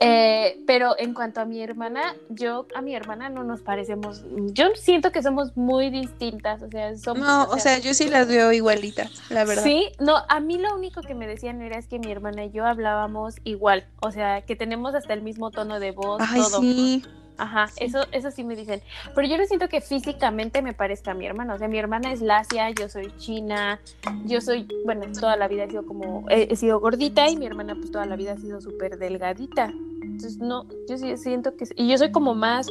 Eh, 0.06 0.62
pero 0.66 0.94
en 0.98 1.14
cuanto 1.14 1.40
a 1.40 1.44
mi 1.44 1.62
hermana, 1.62 2.14
yo 2.28 2.66
a 2.74 2.82
mi 2.82 2.94
hermana 2.94 3.28
no 3.28 3.44
nos 3.44 3.62
parecemos. 3.62 4.22
Yo 4.52 4.74
siento 4.74 5.12
que 5.12 5.22
somos 5.22 5.56
muy 5.56 5.90
distintas. 5.90 6.62
O 6.62 6.68
sea, 6.68 6.96
somos. 6.96 7.26
No, 7.26 7.44
o 7.44 7.58
sea, 7.58 7.78
yo 7.78 7.94
sí 7.94 8.08
las 8.08 8.28
veo 8.28 8.52
igualitas, 8.52 9.10
la 9.30 9.44
verdad. 9.44 9.62
Sí, 9.62 9.88
no, 9.98 10.16
a 10.28 10.40
mí 10.40 10.58
lo 10.58 10.74
único 10.74 11.00
que 11.00 11.14
me 11.14 11.26
decían 11.26 11.62
era 11.62 11.78
es 11.78 11.86
que 11.86 11.98
mi 11.98 12.10
hermana 12.10 12.44
y 12.44 12.50
yo 12.50 12.66
hablábamos 12.66 13.36
igual. 13.44 13.86
O 14.00 14.10
sea, 14.10 14.42
que 14.42 14.56
tenemos 14.56 14.94
hasta 14.94 15.14
el 15.14 15.22
mismo 15.22 15.50
tono 15.50 15.80
de 15.80 15.92
voz, 15.92 16.20
Ay, 16.20 16.40
todo. 16.40 16.60
Sí. 16.60 17.02
Ajá, 17.36 17.66
eso, 17.78 18.06
eso 18.12 18.30
sí 18.30 18.44
me 18.44 18.54
dicen. 18.54 18.80
Pero 19.14 19.26
yo 19.26 19.36
no 19.36 19.44
siento 19.46 19.68
que 19.68 19.80
físicamente 19.80 20.62
me 20.62 20.72
parezca 20.72 21.12
a 21.12 21.14
mi 21.14 21.26
hermana. 21.26 21.54
O 21.54 21.58
sea, 21.58 21.68
mi 21.68 21.78
hermana 21.78 22.12
es 22.12 22.20
lacia, 22.20 22.70
yo 22.70 22.88
soy 22.88 23.12
china, 23.18 23.80
yo 24.24 24.40
soy, 24.40 24.68
bueno, 24.84 25.06
toda 25.18 25.36
la 25.36 25.48
vida 25.48 25.64
he 25.64 25.70
sido 25.70 25.84
como, 25.84 26.24
he, 26.30 26.54
sido 26.56 26.78
gordita 26.78 27.28
y 27.28 27.36
mi 27.36 27.46
hermana 27.46 27.74
pues 27.74 27.90
toda 27.90 28.06
la 28.06 28.16
vida 28.16 28.32
ha 28.32 28.36
sido 28.36 28.60
súper 28.60 28.98
delgadita. 28.98 29.72
Entonces, 30.14 30.38
no, 30.38 30.64
yo 30.88 30.96
sí 30.96 31.16
siento 31.16 31.56
que, 31.56 31.66
y 31.74 31.88
yo 31.88 31.98
soy 31.98 32.12
como 32.12 32.36
más 32.36 32.68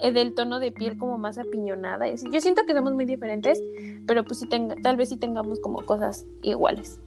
eh, 0.00 0.10
del 0.10 0.34
tono 0.34 0.58
de 0.58 0.72
piel 0.72 0.96
como 0.96 1.18
más 1.18 1.36
apiñonada. 1.36 2.06
Yo 2.08 2.40
siento 2.40 2.64
que 2.64 2.72
somos 2.72 2.94
muy 2.94 3.04
diferentes, 3.04 3.62
pero 4.06 4.24
pues 4.24 4.40
sí 4.40 4.48
tenga, 4.48 4.74
tal 4.82 4.96
vez 4.96 5.10
sí 5.10 5.18
tengamos 5.18 5.60
como 5.60 5.84
cosas 5.84 6.24
iguales. 6.42 6.98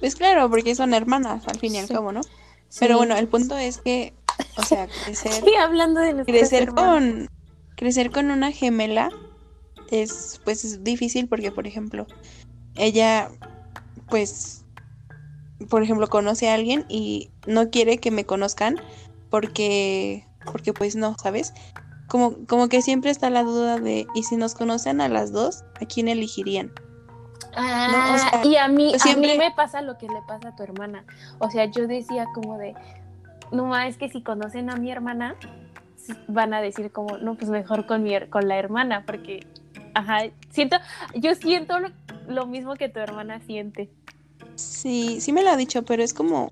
Pues 0.00 0.16
claro, 0.16 0.50
porque 0.50 0.74
son 0.74 0.92
hermanas 0.92 1.46
al 1.46 1.60
fin 1.60 1.76
y 1.76 1.78
al 1.78 1.86
cabo, 1.86 2.10
¿no? 2.10 2.22
Pero 2.80 2.96
bueno, 2.96 3.16
el 3.16 3.28
punto 3.28 3.56
es 3.56 3.78
que 3.78 4.12
o 4.56 4.62
sea, 4.64 4.88
crecer. 5.04 5.32
Sí, 5.44 5.54
hablando 5.54 6.00
de 6.00 6.24
crecer 6.24 6.70
con 6.70 7.28
crecer 7.76 8.10
con 8.10 8.32
una 8.32 8.50
gemela 8.50 9.08
es 9.90 10.40
pues 10.42 10.64
es 10.64 10.82
difícil 10.82 11.28
porque 11.28 11.52
por 11.52 11.68
ejemplo, 11.68 12.08
ella 12.74 13.30
pues 14.08 14.64
por 15.68 15.82
ejemplo 15.82 16.08
conoce 16.08 16.48
a 16.48 16.54
alguien 16.54 16.84
y 16.88 17.30
no 17.46 17.70
quiere 17.70 17.98
que 17.98 18.10
me 18.10 18.24
conozcan 18.24 18.80
porque 19.32 20.24
porque 20.44 20.72
pues 20.72 20.94
no, 20.94 21.16
¿sabes? 21.20 21.52
Como 22.06 22.46
como 22.46 22.68
que 22.68 22.82
siempre 22.82 23.10
está 23.10 23.30
la 23.30 23.42
duda 23.42 23.80
de 23.80 24.06
y 24.14 24.22
si 24.22 24.36
nos 24.36 24.54
conocen 24.54 25.00
a 25.00 25.08
las 25.08 25.32
dos, 25.32 25.64
¿a 25.80 25.86
quién 25.86 26.06
elegirían? 26.06 26.70
Ah, 27.54 28.42
y 28.44 28.56
a 28.56 28.68
mí, 28.68 28.94
a 28.94 29.16
mí 29.16 29.38
me 29.38 29.50
pasa 29.50 29.82
lo 29.82 29.98
que 29.98 30.06
le 30.06 30.22
pasa 30.26 30.50
a 30.50 30.56
tu 30.56 30.62
hermana. 30.62 31.04
O 31.38 31.50
sea, 31.50 31.64
yo 31.64 31.86
decía 31.86 32.26
como 32.34 32.56
de, 32.58 32.74
no 33.50 33.66
más 33.66 33.88
es 33.88 33.98
que 33.98 34.08
si 34.08 34.22
conocen 34.22 34.70
a 34.70 34.76
mi 34.76 34.90
hermana, 34.90 35.36
van 36.28 36.54
a 36.54 36.60
decir 36.60 36.90
como, 36.92 37.18
no, 37.18 37.34
pues 37.34 37.50
mejor 37.50 37.86
con, 37.86 38.02
mi, 38.02 38.18
con 38.28 38.48
la 38.48 38.56
hermana, 38.58 39.04
porque, 39.06 39.46
ajá, 39.94 40.20
siento, 40.50 40.76
yo 41.14 41.34
siento 41.34 41.74
lo, 42.26 42.46
mismo 42.46 42.74
que 42.74 42.88
tu 42.88 43.00
hermana 43.00 43.40
siente. 43.40 43.90
Sí, 44.54 45.20
sí 45.20 45.32
me 45.32 45.42
lo 45.42 45.50
ha 45.50 45.56
dicho, 45.56 45.84
pero 45.84 46.02
es 46.02 46.14
como, 46.14 46.50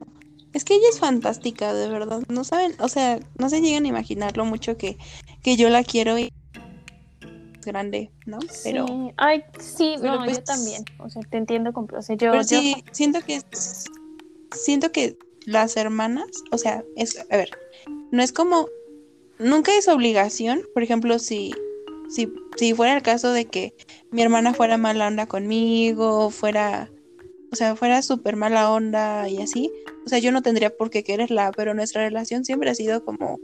Es 0.53 0.65
que 0.65 0.75
ella 0.75 0.89
es 0.91 0.99
fantástica, 0.99 1.73
de 1.75 1.89
verdad. 1.89 2.23
No 2.29 2.45
saben, 2.45 2.75
o 2.81 2.89
sea, 2.89 3.21
no 3.39 3.49
se 3.49 3.61
llegan 3.61 3.85
a 3.85 3.89
imaginar 3.89 4.37
lo 4.37 4.45
mucho 4.45 4.77
que, 4.77 4.99
que 5.43 5.57
yo 5.57 5.71
la 5.71 5.85
quiero 5.85 6.19
y 6.19 6.33
grande, 7.65 8.11
¿no? 8.27 8.39
Pero 8.65 8.87
Sí, 8.87 9.13
ay, 9.17 9.45
sí, 9.59 9.95
pero 10.01 10.15
no, 10.17 10.25
pues- 10.25 10.39
yo 10.39 10.43
también. 10.45 10.85
O 10.99 11.09
sea, 11.09 11.23
te 11.23 11.37
entiendo, 11.37 11.73
compl- 11.73 11.99
o 11.99 12.03
sea, 12.03 12.17
yo, 12.17 12.31
Pero 12.33 12.43
yo- 12.43 12.45
sí, 12.47 12.75
siento 12.93 13.21
que 13.21 13.41
siento 14.53 14.93
que 14.93 15.17
las 15.47 15.77
hermanas, 15.77 16.27
o 16.51 16.59
sea, 16.59 16.85
es, 16.97 17.19
a 17.31 17.37
ver, 17.37 17.51
no 18.11 18.23
es 18.23 18.33
como, 18.33 18.69
nunca 19.39 19.77
es 19.77 19.89
obligación, 19.89 20.63
por 20.75 20.83
ejemplo, 20.83 21.19
si, 21.19 21.55
si, 22.09 22.29
si 22.57 22.75
fuera 22.75 22.97
el 22.97 23.03
caso 23.03 23.33
de 23.33 23.45
que 23.47 23.75
mi 24.11 24.23
hermana 24.23 24.53
fuera 24.55 24.77
mala 24.77 25.07
onda 25.07 25.27
conmigo, 25.27 26.31
fuera, 26.31 26.91
o 27.53 27.57
sea, 27.57 27.77
fuera 27.77 28.03
súper 28.03 28.37
mala 28.37 28.71
onda 28.71 29.29
y 29.29 29.41
así, 29.43 29.71
o 30.07 30.09
sea, 30.09 30.19
yo 30.19 30.33
no 30.33 30.43
tendría 30.43 30.71
por 30.71 30.91
qué 30.91 31.03
quererla, 31.03 31.53
pero 31.57 31.75
nuestra 31.75 32.03
relación 32.03 32.45
siempre 32.45 32.71
ha 32.71 32.75
sido 32.75 33.05
como, 33.05 33.39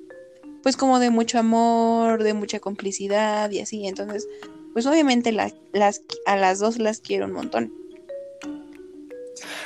pues 0.62 0.76
como 0.76 0.98
de 0.98 1.10
mucho 1.10 1.38
amor, 1.38 2.22
de 2.22 2.34
mucha 2.34 2.60
complicidad 2.60 3.50
y 3.50 3.60
así, 3.60 3.86
entonces, 3.86 4.26
pues 4.72 4.86
obviamente 4.86 5.32
la- 5.32 5.52
las, 5.72 6.02
a 6.26 6.36
las 6.36 6.58
dos 6.58 6.78
las 6.78 7.00
quiero 7.00 7.26
un 7.26 7.32
montón. 7.32 7.72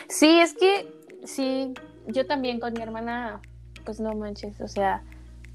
Sí, 0.09 0.41
es 0.41 0.55
que 0.55 0.87
sí, 1.25 1.75
yo 2.07 2.27
también 2.27 2.61
con 2.61 2.73
mi 2.73 2.81
hermana, 2.83 3.41
pues 3.85 4.01
no 4.01 4.15
manches, 4.15 4.61
o 4.61 4.69
sea, 4.69 5.05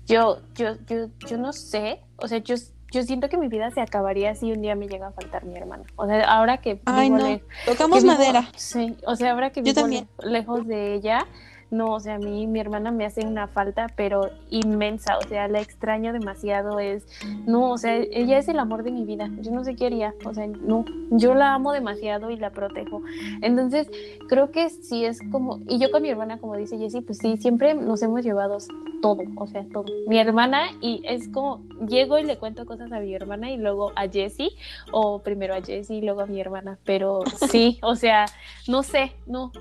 yo, 0.07 0.41
yo, 0.55 0.77
yo, 0.87 1.09
yo 1.27 1.37
no 1.37 1.51
sé, 1.53 2.01
o 2.17 2.27
sea, 2.27 2.37
yo, 2.37 2.55
yo 2.95 3.03
siento 3.03 3.27
que 3.29 3.37
mi 3.37 3.47
vida 3.49 3.69
se 3.71 3.81
acabaría 3.81 4.33
si 4.35 4.51
un 4.51 4.61
día 4.61 4.73
me 4.75 4.87
llega 4.87 5.07
a 5.07 5.11
faltar 5.11 5.43
mi 5.43 5.57
hermana. 5.57 5.83
O 5.97 6.07
sea, 6.07 6.23
ahora 6.31 6.57
que 6.57 6.79
Ay, 6.85 7.09
vivo 7.09 7.17
no. 7.21 7.27
le- 7.27 7.43
Tocamos 7.65 7.99
que 7.99 8.03
vivo- 8.05 8.13
madera. 8.17 8.45
Sí, 8.55 8.95
o 9.05 9.15
sea, 9.17 9.31
ahora 9.33 9.49
que 9.51 9.59
Yo 9.59 9.65
vivo 9.73 9.81
también. 9.81 10.07
le- 10.19 10.29
lejos 10.31 10.65
de 10.65 10.93
ella, 10.95 11.27
no, 11.71 11.93
o 11.93 11.99
sea, 11.99 12.15
a 12.15 12.19
mí 12.19 12.47
mi 12.47 12.59
hermana 12.59 12.91
me 12.91 13.05
hace 13.05 13.25
una 13.25 13.47
falta, 13.47 13.87
pero 13.95 14.29
inmensa, 14.49 15.17
o 15.17 15.27
sea, 15.27 15.47
la 15.47 15.59
extraño 15.59 16.13
demasiado, 16.13 16.79
es, 16.79 17.05
no, 17.45 17.71
o 17.71 17.77
sea, 17.77 17.95
ella 17.97 18.37
es 18.37 18.47
el 18.47 18.59
amor 18.59 18.83
de 18.83 18.91
mi 18.91 19.03
vida, 19.03 19.29
yo 19.41 19.51
no 19.51 19.63
sé 19.63 19.75
qué 19.75 19.87
haría, 19.87 20.13
o 20.25 20.33
sea, 20.33 20.47
no, 20.47 20.85
yo 21.11 21.33
la 21.33 21.53
amo 21.53 21.71
demasiado 21.71 22.29
y 22.29 22.37
la 22.37 22.51
protejo. 22.51 23.01
Entonces, 23.41 23.89
creo 24.29 24.51
que 24.51 24.69
sí 24.69 25.05
es 25.05 25.19
como, 25.31 25.59
y 25.67 25.79
yo 25.79 25.91
con 25.91 26.03
mi 26.03 26.09
hermana, 26.09 26.37
como 26.39 26.55
dice 26.55 26.77
Jessie, 26.77 27.01
pues 27.01 27.17
sí, 27.17 27.37
siempre 27.37 27.73
nos 27.73 28.01
hemos 28.01 28.23
llevado 28.23 28.57
todo, 29.01 29.23
o 29.35 29.47
sea, 29.47 29.65
todo. 29.71 29.85
Mi 30.07 30.19
hermana, 30.19 30.67
y 30.81 31.01
es 31.05 31.29
como, 31.29 31.63
llego 31.87 32.17
y 32.19 32.23
le 32.23 32.37
cuento 32.37 32.65
cosas 32.65 32.91
a 32.91 32.99
mi 32.99 33.13
hermana 33.13 33.51
y 33.51 33.57
luego 33.57 33.91
a 33.95 34.07
Jessie, 34.07 34.51
o 34.91 35.19
primero 35.19 35.53
a 35.55 35.61
Jessie 35.61 35.97
y 35.97 36.01
luego 36.01 36.21
a 36.21 36.25
mi 36.25 36.39
hermana, 36.39 36.77
pero 36.85 37.21
sí, 37.49 37.79
o 37.81 37.95
sea, 37.95 38.25
no 38.67 38.83
sé, 38.83 39.13
no. 39.25 39.51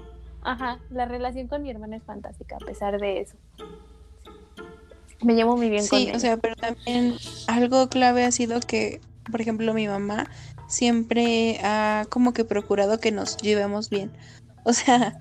Ajá, 0.45 0.79
la 0.91 1.07
relación 1.07 1.49
con 1.49 1.63
mi 1.63 1.71
hermana 1.71 1.97
es 1.97 2.03
fantástica 2.05 2.57
a 2.57 2.65
pesar 2.65 2.99
de 3.01 3.23
eso. 3.23 3.37
Me 5.23 5.35
llevo 5.35 5.57
muy 5.57 5.71
bien 5.71 5.87
con 5.87 5.99
Sí, 5.99 6.05
ella. 6.09 6.17
o 6.17 6.21
sea, 6.21 6.37
pero 6.37 6.55
también 6.55 7.15
algo 7.47 7.89
clave 7.89 8.25
ha 8.25 8.31
sido 8.33 8.61
que, 8.61 9.01
por 9.31 9.41
ejemplo, 9.41 9.73
mi 9.73 9.89
mamá 9.89 10.29
siempre 10.69 11.61
ha 11.63 12.05
como 12.11 12.33
que 12.35 12.45
procurado 12.45 12.99
que 13.01 13.11
nos 13.13 13.37
llevemos 13.39 13.89
bien. 13.89 14.11
O 14.65 14.73
sea, 14.73 15.19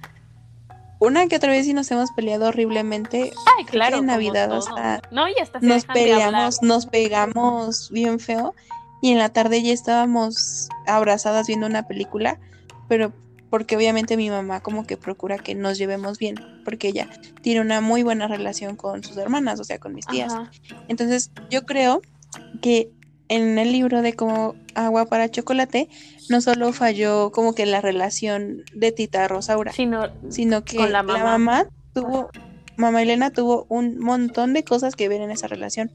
una 0.99 1.27
que 1.27 1.37
otra 1.37 1.51
vez 1.51 1.65
sí 1.65 1.73
nos 1.73 1.89
hemos 1.91 2.11
peleado 2.11 2.47
horriblemente, 2.47 3.31
Ay, 3.57 3.65
claro. 3.65 3.97
en 3.97 4.05
Navidad, 4.07 4.51
o 4.51 4.61
sea, 4.61 5.01
no, 5.11 5.27
y 5.29 5.35
hasta 5.41 5.59
se 5.59 5.65
nos 5.65 5.85
de 5.87 5.93
peleamos, 5.93 6.61
nos 6.61 6.85
pegamos 6.85 7.89
bien 7.91 8.19
feo 8.19 8.55
y 9.01 9.11
en 9.11 9.17
la 9.19 9.29
tarde 9.29 9.61
ya 9.61 9.73
estábamos 9.73 10.69
abrazadas 10.87 11.47
viendo 11.47 11.67
una 11.67 11.87
película, 11.87 12.39
pero 12.87 13.11
porque 13.53 13.75
obviamente 13.75 14.17
mi 14.17 14.31
mamá 14.31 14.61
como 14.61 14.83
que 14.83 14.97
procura 14.97 15.37
que 15.37 15.53
nos 15.53 15.77
llevemos 15.77 16.17
bien, 16.17 16.37
porque 16.65 16.87
ella 16.87 17.07
tiene 17.43 17.61
una 17.61 17.81
muy 17.81 18.01
buena 18.01 18.27
relación 18.27 18.75
con 18.75 19.03
sus 19.03 19.15
hermanas, 19.17 19.59
o 19.59 19.63
sea, 19.63 19.77
con 19.77 19.93
mis 19.93 20.07
tías. 20.07 20.33
Ajá. 20.33 20.51
Entonces, 20.87 21.29
yo 21.51 21.63
creo 21.63 22.01
que 22.63 22.89
en 23.27 23.59
el 23.59 23.71
libro 23.71 24.01
de 24.01 24.13
como 24.13 24.55
agua 24.73 25.05
para 25.05 25.29
chocolate 25.29 25.87
no 26.29 26.41
solo 26.41 26.73
falló 26.73 27.31
como 27.31 27.53
que 27.53 27.67
la 27.67 27.79
relación 27.79 28.63
de 28.73 28.91
Tita 28.91 29.27
Rosaura, 29.27 29.71
Sí, 29.71 29.85
no, 29.85 30.07
sino 30.29 30.63
que 30.63 30.89
la 30.89 31.03
mamá 31.03 31.67
tuvo, 31.93 32.31
mamá 32.75 33.03
Elena 33.03 33.29
tuvo 33.29 33.67
un 33.69 33.99
montón 33.99 34.53
de 34.53 34.63
cosas 34.63 34.95
que 34.95 35.09
ver 35.09 35.21
en 35.21 35.29
esa 35.29 35.45
relación. 35.45 35.91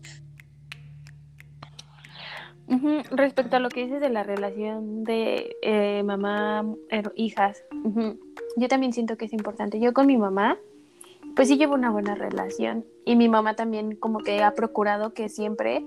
Respecto 3.10 3.56
a 3.56 3.60
lo 3.60 3.68
que 3.70 3.84
dices 3.84 4.00
de 4.00 4.10
la 4.10 4.22
relación 4.22 5.04
de 5.04 5.56
eh, 5.62 6.02
mamá, 6.04 6.64
her- 6.90 7.12
hijas, 7.16 7.64
yo 8.56 8.68
también 8.68 8.92
siento 8.92 9.16
que 9.16 9.24
es 9.24 9.32
importante. 9.32 9.80
Yo 9.80 9.92
con 9.92 10.06
mi 10.06 10.16
mamá, 10.16 10.58
pues 11.34 11.48
sí 11.48 11.56
llevo 11.56 11.74
una 11.74 11.90
buena 11.90 12.14
relación 12.14 12.84
y 13.04 13.16
mi 13.16 13.28
mamá 13.28 13.54
también 13.54 13.96
como 13.96 14.18
que 14.18 14.42
ha 14.42 14.54
procurado 14.54 15.14
que 15.14 15.28
siempre 15.28 15.82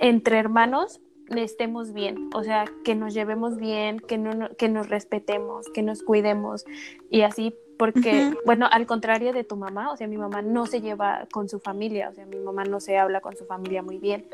entre 0.00 0.38
hermanos 0.38 1.00
estemos 1.28 1.92
bien, 1.92 2.30
o 2.34 2.42
sea, 2.42 2.64
que 2.84 2.94
nos 2.94 3.14
llevemos 3.14 3.56
bien, 3.56 4.00
que, 4.00 4.18
no, 4.18 4.48
que 4.56 4.68
nos 4.68 4.88
respetemos, 4.88 5.68
que 5.72 5.82
nos 5.82 6.02
cuidemos 6.02 6.64
y 7.10 7.22
así. 7.22 7.54
Porque, 7.78 8.32
bueno, 8.44 8.68
al 8.70 8.86
contrario 8.86 9.32
de 9.32 9.42
tu 9.42 9.56
mamá, 9.56 9.92
o 9.92 9.96
sea, 9.96 10.06
mi 10.06 10.16
mamá 10.16 10.40
no 10.42 10.66
se 10.66 10.80
lleva 10.80 11.26
con 11.32 11.48
su 11.48 11.58
familia, 11.58 12.10
o 12.10 12.14
sea, 12.14 12.26
mi 12.26 12.38
mamá 12.38 12.64
no 12.64 12.80
se 12.80 12.96
habla 12.96 13.20
con 13.20 13.36
su 13.36 13.44
familia 13.44 13.82
muy 13.82 13.98
bien, 13.98 14.26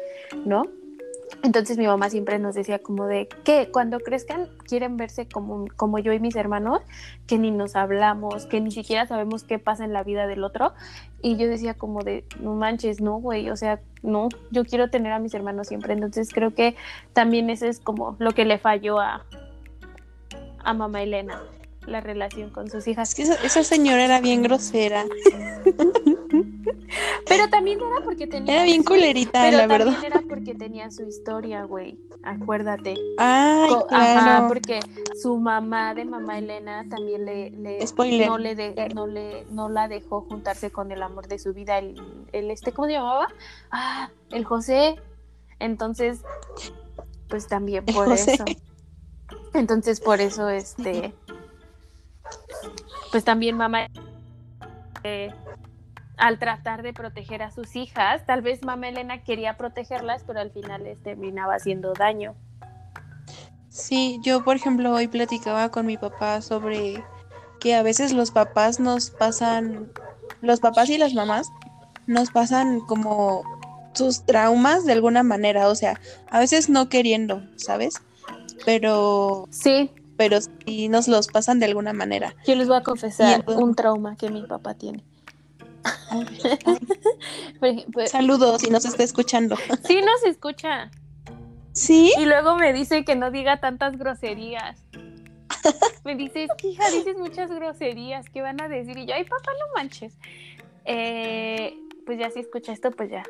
¿no? 0.44 0.64
Entonces 1.44 1.79
mi 1.79 1.87
mamá 1.87 2.11
siempre 2.11 2.38
nos 2.38 2.55
decía 2.55 2.81
como 2.81 3.07
de 3.07 3.29
que 3.44 3.70
cuando 3.70 4.01
crezcan 4.01 4.48
quieren 4.66 4.96
verse 4.96 5.29
como, 5.29 5.66
como 5.77 5.98
yo 5.98 6.12
y 6.12 6.18
mis 6.18 6.35
hermanos, 6.35 6.83
que 7.27 7.38
ni 7.38 7.51
nos 7.51 7.77
hablamos, 7.77 8.46
que 8.46 8.61
ni 8.61 8.72
siquiera 8.72 9.07
sabemos 9.07 9.44
qué 9.44 9.59
pasa 9.59 9.85
en 9.85 9.92
la 9.92 10.03
vida 10.03 10.27
del 10.27 10.42
otro. 10.42 10.72
Y 11.22 11.37
yo 11.37 11.48
decía 11.48 11.74
como 11.74 12.03
de, 12.03 12.24
no 12.40 12.55
manches, 12.55 13.01
no, 13.01 13.18
güey, 13.18 13.51
o 13.51 13.57
sea, 13.57 13.81
no, 14.03 14.29
yo 14.51 14.64
quiero 14.64 14.90
tener 14.90 15.12
a 15.12 15.20
mis 15.20 15.35
hermanos 15.35 15.68
siempre. 15.68 15.92
Entonces 15.92 16.33
creo 16.33 16.55
que 16.55 16.77
también 17.12 17.51
eso 17.51 17.66
es 17.66 17.79
como 17.79 18.16
lo 18.18 18.33
que 18.33 18.44
le 18.44 18.59
falló 18.59 18.98
a, 18.98 19.24
a 20.59 20.74
mamá 20.74 21.03
Elena, 21.03 21.42
la 21.88 22.01
relación 22.01 22.51
con 22.51 22.70
sus 22.70 22.87
hijas. 22.87 23.09
Es 23.11 23.14
que 23.14 23.22
esa, 23.46 23.64
señora 23.64 24.05
era 24.05 24.20
bien 24.20 24.42
grosera, 24.42 25.05
Pero 27.27 27.48
también 27.51 27.79
era 27.81 28.05
porque 28.05 28.27
tenía... 28.27 28.55
era 28.55 28.64
bien 28.64 28.83
su- 28.83 28.88
culerita, 28.88 29.42
Pero 29.42 29.59
la 29.59 29.68
también 29.68 29.87
verdad. 29.87 30.05
era 30.05 30.22
porque 30.29 30.55
tenía 30.55 30.90
su 30.90 31.03
historia, 31.03 31.64
güey. 31.64 31.98
Acuérdate. 32.22 32.94
Ay, 33.18 33.68
Co- 33.68 33.87
Ajá, 33.90 34.46
porque 34.48 34.81
su 35.20 35.37
mamá 35.38 35.94
de 35.94 36.05
mamá 36.05 36.38
Elena 36.38 36.85
también 36.88 37.24
le, 37.27 37.51
le- 37.51 37.87
Spoiler. 37.87 38.27
no 38.29 38.38
le 38.38 38.55
de- 38.55 38.88
no 38.94 39.07
le 39.07 39.44
no 39.51 39.68
la 39.68 39.88
dejó 39.88 40.22
juntarse 40.22 40.70
con 40.70 40.90
el 40.90 41.03
amor 41.03 41.29
de 41.29 41.38
su 41.38 41.53
vida, 41.53 41.79
el, 41.79 42.01
el 42.33 42.51
este, 42.51 42.72
¿cómo 42.72 42.87
se 42.88 42.94
llamaba? 42.94 43.29
Ah, 43.70 44.11
el 44.31 44.44
José. 44.44 44.96
Entonces, 45.61 46.20
pues 47.29 47.46
también 47.48 47.85
por 47.85 48.11
eso. 48.12 48.44
Entonces, 49.55 50.01
por 50.01 50.20
eso, 50.20 50.48
este, 50.48 51.14
pues 53.10 53.24
también 53.24 53.56
mamá, 53.56 53.88
eh, 55.04 55.32
al 56.16 56.38
tratar 56.38 56.82
de 56.82 56.92
proteger 56.92 57.42
a 57.42 57.50
sus 57.50 57.76
hijas, 57.76 58.26
tal 58.26 58.42
vez 58.42 58.62
mamá 58.62 58.88
Elena 58.88 59.22
quería 59.22 59.56
protegerlas, 59.56 60.24
pero 60.26 60.40
al 60.40 60.50
final 60.50 60.82
les 60.82 61.02
terminaba 61.02 61.54
haciendo 61.54 61.92
daño. 61.92 62.34
Sí, 63.68 64.18
yo 64.22 64.42
por 64.42 64.56
ejemplo 64.56 64.92
hoy 64.92 65.06
platicaba 65.06 65.70
con 65.70 65.86
mi 65.86 65.96
papá 65.96 66.40
sobre 66.42 67.04
que 67.60 67.74
a 67.74 67.82
veces 67.82 68.12
los 68.12 68.30
papás 68.30 68.80
nos 68.80 69.10
pasan, 69.10 69.92
los 70.40 70.60
papás 70.60 70.90
y 70.90 70.98
las 70.98 71.14
mamás 71.14 71.48
nos 72.06 72.30
pasan 72.30 72.80
como 72.80 73.42
sus 73.92 74.24
traumas 74.24 74.84
de 74.84 74.92
alguna 74.92 75.22
manera, 75.22 75.68
o 75.68 75.74
sea, 75.74 76.00
a 76.30 76.38
veces 76.38 76.68
no 76.68 76.88
queriendo, 76.88 77.42
¿sabes? 77.56 77.94
Pero, 78.64 79.46
Sí, 79.50 79.90
pero 80.18 80.38
sí 80.66 80.88
nos 80.88 81.09
los 81.09 81.28
pasan 81.28 81.61
de 81.61 81.66
alguna 81.66 81.94
manera. 81.94 82.35
Yo 82.44 82.57
les 82.57 82.68
voy 82.68 82.76
a 82.76 82.83
confesar 82.83 83.37
entonces- 83.40 83.62
un 83.64 83.74
trauma 83.74 84.16
que 84.16 84.28
mi 84.28 84.42
papá 84.42 84.74
tiene. 84.74 85.04
Ejemplo, 87.62 88.07
saludos 88.07 88.61
si 88.61 88.68
nos 88.70 88.85
está 88.85 89.04
escuchando. 89.04 89.57
sí 89.87 90.00
nos 90.02 90.24
escucha. 90.24 90.90
¿Sí? 91.72 92.12
Y 92.18 92.26
luego 92.26 92.57
me 92.57 92.72
dice 92.72 93.04
que 93.04 93.14
no 93.14 93.31
diga 93.31 93.61
tantas 93.61 93.96
groserías. 93.96 94.85
Me 96.04 96.16
dice, 96.16 96.48
hija, 96.64 96.90
dices 96.90 97.16
muchas 97.16 97.50
groserías, 97.50 98.28
¿qué 98.31 98.42
van 98.42 98.61
a 98.61 98.68
decir? 98.68 98.98
Y 98.98 99.07
yo, 99.07 99.14
ay, 99.14 99.24
papá, 99.24 99.52
no 99.52 99.74
manches. 99.76 100.14
Eh, 100.85 101.74
pues 102.07 102.18
ya 102.18 102.31
si 102.31 102.40
escucha 102.40 102.72
esto, 102.72 102.90
pues 102.90 103.11
ya. 103.11 103.22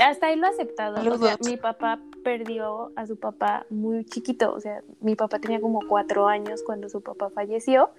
Hasta 0.00 0.28
ahí 0.28 0.36
lo 0.36 0.46
ha 0.46 0.50
aceptado. 0.50 0.96
O 1.12 1.18
sea, 1.18 1.36
mi 1.44 1.56
papá 1.56 2.00
perdió 2.22 2.92
a 2.96 3.06
su 3.06 3.16
papá 3.16 3.66
muy 3.70 4.04
chiquito. 4.04 4.52
O 4.52 4.60
sea, 4.60 4.82
mi 5.00 5.14
papá 5.14 5.38
tenía 5.38 5.60
como 5.60 5.80
cuatro 5.86 6.28
años 6.28 6.62
cuando 6.64 6.88
su 6.88 7.00
papá 7.00 7.30
falleció. 7.30 7.90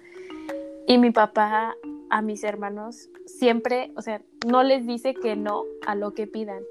Y 0.86 0.98
mi 0.98 1.10
papá 1.10 1.74
a 2.10 2.22
mis 2.22 2.44
hermanos 2.44 3.08
siempre, 3.26 3.92
o 3.96 4.02
sea, 4.02 4.20
no 4.46 4.62
les 4.62 4.86
dice 4.86 5.14
que 5.14 5.36
no 5.36 5.64
a 5.86 5.94
lo 5.94 6.12
que 6.12 6.26
pidan. 6.26 6.62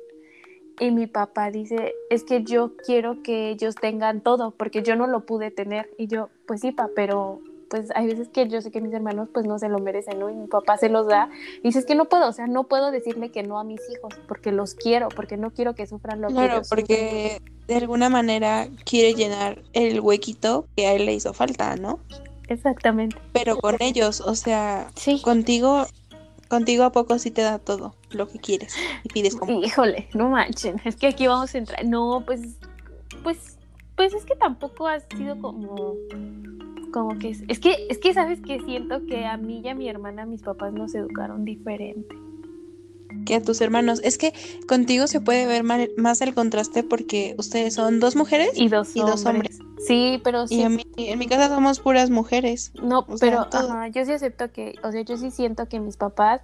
Y 0.79 0.91
mi 0.91 1.07
papá 1.07 1.51
dice, 1.51 1.93
es 2.09 2.23
que 2.23 2.43
yo 2.43 2.75
quiero 2.75 3.21
que 3.23 3.49
ellos 3.49 3.75
tengan 3.75 4.21
todo, 4.21 4.51
porque 4.51 4.81
yo 4.81 4.95
no 4.95 5.07
lo 5.07 5.25
pude 5.25 5.51
tener. 5.51 5.89
Y 5.97 6.07
yo, 6.07 6.29
pues 6.45 6.61
sí, 6.61 6.71
pa, 6.71 6.89
pero 6.95 7.41
pues 7.71 7.87
hay 7.95 8.05
veces 8.05 8.27
que 8.27 8.49
yo 8.49 8.61
sé 8.61 8.69
que 8.69 8.81
mis 8.81 8.93
hermanos 8.93 9.29
pues 9.33 9.45
no 9.47 9.57
se 9.57 9.69
lo 9.69 9.79
merecen, 9.79 10.19
¿no? 10.19 10.29
Y 10.29 10.35
mi 10.35 10.47
papá 10.47 10.77
se 10.77 10.89
los 10.89 11.07
da. 11.07 11.29
Y 11.63 11.69
dices 11.69 11.85
que 11.85 11.95
no 11.95 12.05
puedo, 12.05 12.27
o 12.27 12.33
sea, 12.33 12.45
no 12.45 12.65
puedo 12.65 12.91
decirle 12.91 13.31
que 13.31 13.43
no 13.43 13.57
a 13.57 13.63
mis 13.63 13.79
hijos 13.89 14.13
porque 14.27 14.51
los 14.51 14.75
quiero, 14.75 15.07
porque 15.07 15.37
no 15.37 15.51
quiero 15.51 15.73
que 15.73 15.87
sufran 15.87 16.19
lo 16.19 16.27
que 16.27 16.33
Claro, 16.33 16.55
ellos 16.55 16.69
porque 16.69 17.41
de 17.67 17.75
alguna 17.75 18.09
manera 18.09 18.67
quiere 18.83 19.13
llenar 19.15 19.61
el 19.71 20.01
huequito 20.01 20.65
que 20.75 20.85
a 20.85 20.93
él 20.93 21.05
le 21.05 21.13
hizo 21.13 21.33
falta, 21.33 21.77
¿no? 21.77 21.99
Exactamente. 22.49 23.15
Pero 23.31 23.55
con 23.55 23.77
ellos, 23.79 24.19
o 24.19 24.35
sea, 24.35 24.89
Sí. 24.95 25.21
contigo, 25.21 25.85
contigo 26.49 26.83
a 26.83 26.91
poco 26.91 27.17
sí 27.19 27.31
te 27.31 27.41
da 27.41 27.57
todo 27.57 27.95
lo 28.09 28.27
que 28.27 28.39
quieres 28.39 28.75
y 29.03 29.07
pides 29.07 29.37
como. 29.37 29.63
Híjole, 29.63 30.09
no 30.13 30.27
manchen, 30.27 30.81
es 30.83 30.97
que 30.97 31.07
aquí 31.07 31.27
vamos 31.27 31.55
a 31.55 31.57
entrar. 31.57 31.85
No, 31.85 32.21
pues, 32.25 32.41
pues, 33.23 33.57
pues 33.95 34.13
es 34.13 34.25
que 34.25 34.35
tampoco 34.35 34.87
ha 34.87 34.99
sido 34.99 35.39
como, 35.39 35.95
como 36.91 37.17
que 37.19 37.29
es, 37.29 37.43
es 37.47 37.59
que, 37.59 37.87
es 37.89 37.97
que 37.97 38.13
sabes 38.13 38.41
que 38.41 38.59
siento 38.61 39.05
que 39.05 39.25
a 39.25 39.37
mí 39.37 39.61
y 39.63 39.67
a 39.69 39.75
mi 39.75 39.89
hermana 39.89 40.25
mis 40.25 40.41
papás 40.41 40.73
nos 40.73 40.93
educaron 40.95 41.45
diferente. 41.45 42.15
que 43.25 43.35
a 43.35 43.41
tus 43.41 43.61
hermanos. 43.61 44.01
Es 44.03 44.17
que 44.17 44.33
contigo 44.67 45.07
se 45.07 45.21
puede 45.21 45.45
ver 45.45 45.63
más 45.63 46.21
el 46.21 46.33
contraste 46.33 46.83
porque 46.83 47.35
ustedes 47.37 47.75
son 47.75 47.99
dos 47.99 48.15
mujeres 48.15 48.51
Y 48.55 48.69
dos, 48.69 48.95
Y 48.95 49.01
dos 49.01 49.25
hombres. 49.25 49.59
Sí, 49.85 50.21
pero 50.23 50.47
sí. 50.47 50.55
y 50.55 50.61
en 50.61 50.75
mi, 50.75 50.85
en 50.97 51.17
mi 51.17 51.27
casa 51.27 51.49
somos 51.49 51.79
puras 51.79 52.09
mujeres. 52.11 52.71
No, 52.81 52.99
o 52.99 53.15
pero 53.19 53.47
ajá, 53.51 53.87
yo 53.87 54.05
sí 54.05 54.11
acepto 54.11 54.51
que, 54.51 54.75
o 54.83 54.91
sea, 54.91 55.01
yo 55.01 55.17
sí 55.17 55.31
siento 55.31 55.67
que 55.67 55.79
mis 55.79 55.97
papás 55.97 56.41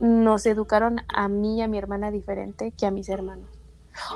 nos 0.00 0.46
educaron 0.46 1.00
a 1.08 1.28
mí 1.28 1.58
y 1.58 1.62
a 1.62 1.68
mi 1.68 1.78
hermana 1.78 2.10
diferente 2.10 2.72
que 2.76 2.86
a 2.86 2.90
mis 2.90 3.08
hermanos. 3.08 3.46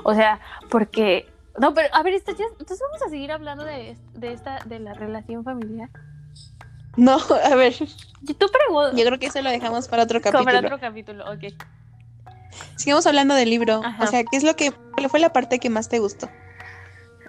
O 0.03 0.15
sea, 0.15 0.41
porque 0.69 1.27
no, 1.59 1.75
pero 1.75 1.89
a 1.95 2.03
ver, 2.03 2.15
esto 2.15 2.33
ya- 2.37 2.45
entonces 2.59 2.81
vamos 2.81 3.03
a 3.07 3.11
seguir 3.11 3.33
hablando 3.33 3.65
de, 3.65 3.97
de 4.15 4.33
esta 4.33 4.59
de 4.65 4.79
la 4.81 4.95
relación 4.95 5.45
familiar. 5.45 5.91
No, 6.97 7.19
a 7.45 7.55
ver, 7.55 7.75
tú 7.77 8.49
yo 8.97 9.05
creo 9.05 9.19
que 9.19 9.27
eso 9.27 9.43
lo 9.43 9.51
dejamos 9.51 9.89
para 9.89 10.05
otro 10.05 10.21
capítulo. 10.21 10.45
para 10.45 10.59
otro 10.61 10.81
capítulo, 10.81 11.25
ok. 11.31 11.45
Sigamos 12.77 13.07
hablando 13.07 13.35
del 13.35 13.51
libro. 13.51 13.83
Ajá. 13.85 14.05
O 14.05 14.07
sea, 14.07 14.25
¿qué 14.25 14.37
es 14.39 14.43
lo 14.45 14.57
que 14.57 14.73
fue 15.11 15.21
la 15.21 15.33
parte 15.33 15.59
que 15.59 15.69
más 15.69 15.89
te 15.91 15.99
gustó? 15.99 16.31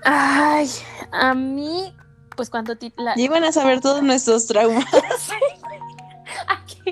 Ay, 0.06 0.70
a 1.12 1.34
mí, 1.34 1.94
pues 2.38 2.50
cuando 2.50 2.78
ti- 2.78 2.94
la- 2.98 3.14
iban 3.18 3.44
a 3.44 3.52
saber 3.52 3.82
todos 3.82 4.04
nuestros 4.04 4.48
traumas. 4.48 4.86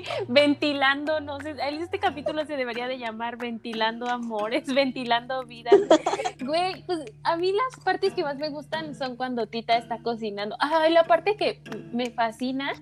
ventilando, 0.28 1.20
no 1.20 1.38
sé, 1.40 1.54
este 1.80 1.98
capítulo 1.98 2.44
se 2.46 2.56
debería 2.56 2.88
de 2.88 2.98
llamar 2.98 3.36
ventilando 3.36 4.08
amores, 4.08 4.66
ventilando 4.74 5.44
vidas. 5.44 5.74
Güey, 6.40 6.84
pues 6.86 7.00
a 7.22 7.36
mí 7.36 7.52
las 7.52 7.84
partes 7.84 8.12
que 8.14 8.22
más 8.22 8.36
me 8.36 8.48
gustan 8.48 8.94
son 8.94 9.16
cuando 9.16 9.46
Tita 9.46 9.76
está 9.76 9.98
cocinando. 10.02 10.56
Ay, 10.58 10.92
la 10.92 11.04
parte 11.04 11.36
que 11.36 11.62
me 11.92 12.10
fascina 12.10 12.72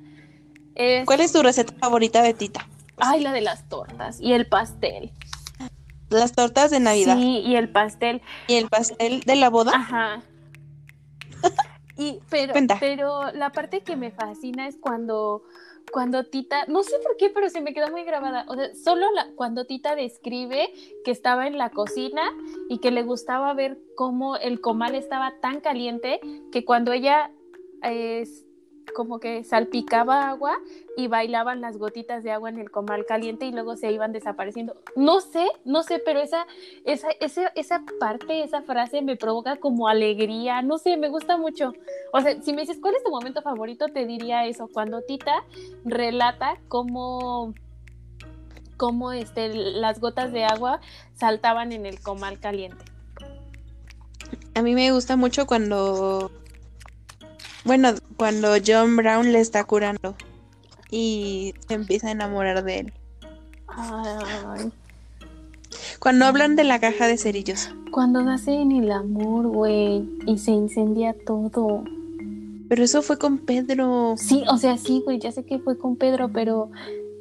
es 0.74 1.04
¿Cuál 1.06 1.20
es 1.20 1.32
tu 1.32 1.42
receta 1.42 1.72
favorita 1.78 2.22
de 2.22 2.34
Tita? 2.34 2.66
ay, 2.98 3.20
la 3.20 3.32
de 3.32 3.40
las 3.40 3.68
tortas 3.68 4.20
y 4.20 4.32
el 4.34 4.46
pastel. 4.46 5.10
Las 6.10 6.32
tortas 6.32 6.70
de 6.70 6.78
Navidad 6.78 7.16
Sí, 7.16 7.38
y 7.44 7.56
el 7.56 7.68
pastel. 7.70 8.22
y 8.46 8.54
el 8.54 8.68
pastel 8.68 9.20
de 9.22 9.34
la 9.36 9.50
boda. 9.50 9.72
Ajá. 9.74 10.22
Y, 11.96 12.18
pero, 12.28 12.52
Cuenta. 12.52 12.76
pero 12.80 13.30
la 13.32 13.50
parte 13.50 13.82
que 13.82 13.94
me 13.94 14.10
fascina 14.10 14.66
es 14.66 14.76
cuando, 14.80 15.42
cuando 15.92 16.24
Tita, 16.24 16.64
no 16.66 16.82
sé 16.82 16.96
por 17.02 17.16
qué, 17.16 17.30
pero 17.30 17.48
se 17.50 17.60
me 17.60 17.74
quedó 17.74 17.90
muy 17.90 18.04
grabada. 18.04 18.46
O 18.48 18.54
sea, 18.54 18.74
solo 18.74 19.10
la, 19.12 19.28
cuando 19.36 19.64
Tita 19.64 19.94
describe 19.94 20.72
que 21.04 21.10
estaba 21.10 21.46
en 21.46 21.58
la 21.58 21.70
cocina 21.70 22.22
y 22.68 22.78
que 22.78 22.90
le 22.90 23.02
gustaba 23.02 23.54
ver 23.54 23.78
cómo 23.96 24.36
el 24.36 24.60
comal 24.60 24.94
estaba 24.94 25.40
tan 25.40 25.60
caliente 25.60 26.20
que 26.50 26.64
cuando 26.64 26.92
ella 26.92 27.30
es 27.82 28.43
como 28.94 29.20
que 29.20 29.44
salpicaba 29.44 30.28
agua 30.28 30.56
y 30.96 31.08
bailaban 31.08 31.60
las 31.60 31.76
gotitas 31.76 32.24
de 32.24 32.30
agua 32.30 32.48
en 32.48 32.58
el 32.58 32.70
comal 32.70 33.04
caliente 33.04 33.44
y 33.44 33.52
luego 33.52 33.76
se 33.76 33.92
iban 33.92 34.12
desapareciendo. 34.12 34.76
No 34.96 35.20
sé, 35.20 35.46
no 35.64 35.82
sé, 35.82 35.98
pero 35.98 36.20
esa, 36.20 36.46
esa, 36.84 37.08
esa, 37.20 37.48
esa 37.48 37.82
parte, 38.00 38.42
esa 38.42 38.62
frase 38.62 39.02
me 39.02 39.16
provoca 39.16 39.56
como 39.56 39.88
alegría, 39.88 40.62
no 40.62 40.78
sé, 40.78 40.96
me 40.96 41.08
gusta 41.08 41.36
mucho. 41.36 41.74
O 42.12 42.20
sea, 42.20 42.40
si 42.40 42.52
me 42.52 42.62
dices 42.62 42.78
cuál 42.80 42.94
es 42.94 43.04
tu 43.04 43.10
momento 43.10 43.42
favorito, 43.42 43.88
te 43.88 44.06
diría 44.06 44.46
eso, 44.46 44.68
cuando 44.72 45.02
Tita 45.02 45.44
relata 45.84 46.56
cómo, 46.68 47.52
cómo 48.76 49.12
este, 49.12 49.52
las 49.52 50.00
gotas 50.00 50.32
de 50.32 50.44
agua 50.44 50.80
saltaban 51.14 51.72
en 51.72 51.84
el 51.84 52.00
comal 52.00 52.38
caliente. 52.38 52.84
A 54.54 54.62
mí 54.62 54.74
me 54.74 54.92
gusta 54.92 55.16
mucho 55.16 55.46
cuando 55.46 56.30
bueno, 57.64 57.90
cuando 58.16 58.48
John 58.64 58.96
Brown 58.96 59.32
le 59.32 59.40
está 59.40 59.64
curando 59.64 60.14
y 60.90 61.54
se 61.66 61.74
empieza 61.74 62.08
a 62.08 62.12
enamorar 62.12 62.62
de 62.64 62.78
él. 62.80 62.92
Ay, 63.68 64.70
Cuando 65.98 66.26
hablan 66.26 66.56
de 66.56 66.64
la 66.64 66.78
caja 66.80 67.06
de 67.06 67.16
cerillos. 67.18 67.70
cuando 67.90 68.20
hacen 68.30 68.72
el 68.72 68.90
amor, 68.90 69.46
güey, 69.48 70.08
y 70.26 70.38
se 70.38 70.50
incendia 70.52 71.14
todo. 71.26 71.84
Pero 72.68 72.82
eso 72.82 73.02
fue 73.02 73.18
con 73.18 73.38
Pedro. 73.38 74.14
Sí, 74.16 74.42
o 74.48 74.56
sea, 74.56 74.76
sí, 74.78 75.02
güey, 75.04 75.18
ya 75.18 75.30
sé 75.32 75.44
que 75.44 75.58
fue 75.58 75.78
con 75.78 75.96
Pedro, 75.96 76.30
pero 76.32 76.70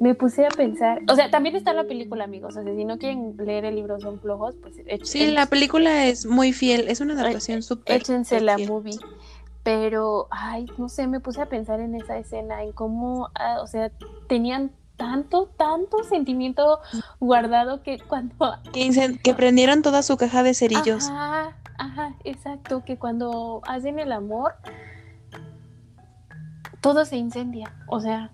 me 0.00 0.14
puse 0.14 0.44
a 0.44 0.48
pensar, 0.48 1.00
o 1.08 1.14
sea, 1.14 1.30
también 1.30 1.54
está 1.54 1.72
la 1.72 1.84
película, 1.84 2.24
amigos, 2.24 2.56
o 2.56 2.62
sea, 2.62 2.74
si 2.74 2.84
no 2.84 2.98
quieren 2.98 3.36
leer 3.38 3.64
el 3.64 3.76
libro 3.76 4.00
son 4.00 4.18
flojos, 4.20 4.54
pues 4.60 4.76
echen- 4.78 5.04
Sí, 5.04 5.26
la 5.30 5.46
película 5.46 6.06
es 6.06 6.26
muy 6.26 6.52
fiel, 6.52 6.88
es 6.88 7.00
una 7.00 7.14
adaptación 7.14 7.62
súper. 7.62 7.96
échense 8.00 8.40
la 8.40 8.56
fiel. 8.56 8.68
movie. 8.68 8.98
Pero, 9.64 10.28
ay, 10.30 10.66
no 10.76 10.88
sé, 10.88 11.06
me 11.06 11.20
puse 11.20 11.40
a 11.40 11.46
pensar 11.46 11.80
en 11.80 11.94
esa 11.94 12.18
escena, 12.18 12.62
en 12.62 12.72
cómo, 12.72 13.30
ah, 13.34 13.60
o 13.62 13.66
sea, 13.66 13.90
tenían 14.28 14.70
tanto, 14.96 15.46
tanto 15.56 16.04
sentimiento 16.04 16.80
guardado 17.18 17.82
que 17.82 17.98
cuando... 17.98 18.34
Que, 18.72 19.34
prendieron 19.34 19.82
toda 19.82 20.02
su 20.02 20.16
caja 20.16 20.42
de 20.42 20.54
cerillos. 20.54 21.08
Ajá, 21.08 21.56
ajá, 21.78 22.14
exacto, 22.24 22.84
que 22.84 22.98
cuando 22.98 23.62
hacen 23.66 23.98
el 23.98 24.12
amor, 24.12 24.54
todo 26.82 27.06
se 27.06 27.16
incendia, 27.16 27.74
o 27.88 28.00
sea, 28.00 28.30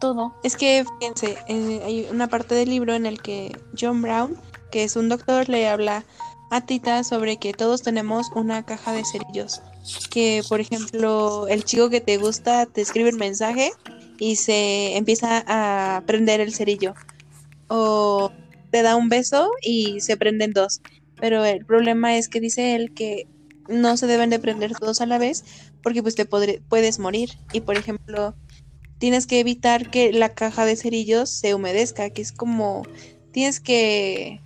todo. 0.00 0.34
Es 0.42 0.56
que, 0.56 0.84
fíjense, 0.98 1.38
eh, 1.48 1.82
hay 1.82 2.08
una 2.10 2.28
parte 2.28 2.54
del 2.54 2.68
libro 2.68 2.94
en 2.94 3.06
el 3.06 3.22
que 3.22 3.58
John 3.78 4.02
Brown, 4.02 4.36
que 4.70 4.84
es 4.84 4.96
un 4.96 5.08
doctor, 5.08 5.48
le 5.48 5.66
habla 5.68 6.04
a 6.50 6.60
Tita 6.60 7.02
sobre 7.04 7.38
que 7.38 7.54
todos 7.54 7.82
tenemos 7.82 8.30
una 8.34 8.62
caja 8.64 8.92
de 8.92 9.04
cerillos. 9.04 9.62
Que, 10.10 10.42
por 10.48 10.60
ejemplo, 10.60 11.48
el 11.48 11.64
chico 11.64 11.90
que 11.90 12.00
te 12.00 12.16
gusta 12.16 12.66
te 12.66 12.80
escribe 12.80 13.10
un 13.10 13.18
mensaje 13.18 13.72
y 14.18 14.36
se 14.36 14.96
empieza 14.96 15.44
a 15.46 16.02
prender 16.06 16.40
el 16.40 16.54
cerillo. 16.54 16.94
O 17.68 18.30
te 18.70 18.82
da 18.82 18.96
un 18.96 19.08
beso 19.08 19.50
y 19.62 20.00
se 20.00 20.16
prenden 20.16 20.52
dos. 20.52 20.80
Pero 21.20 21.44
el 21.44 21.64
problema 21.64 22.16
es 22.16 22.28
que 22.28 22.40
dice 22.40 22.74
él 22.74 22.92
que 22.94 23.26
no 23.68 23.96
se 23.96 24.06
deben 24.06 24.30
de 24.30 24.38
prender 24.38 24.72
todos 24.72 25.00
a 25.00 25.06
la 25.06 25.18
vez 25.18 25.44
porque 25.82 26.02
pues 26.02 26.14
te 26.14 26.26
puedes 26.26 26.98
morir. 26.98 27.30
Y 27.52 27.60
por 27.60 27.76
ejemplo, 27.76 28.34
tienes 28.98 29.26
que 29.26 29.40
evitar 29.40 29.90
que 29.90 30.12
la 30.12 30.34
caja 30.34 30.64
de 30.64 30.76
cerillos 30.76 31.30
se 31.30 31.54
humedezca, 31.54 32.10
que 32.10 32.22
es 32.22 32.32
como 32.32 32.82
tienes 33.32 33.60
que, 33.60 34.40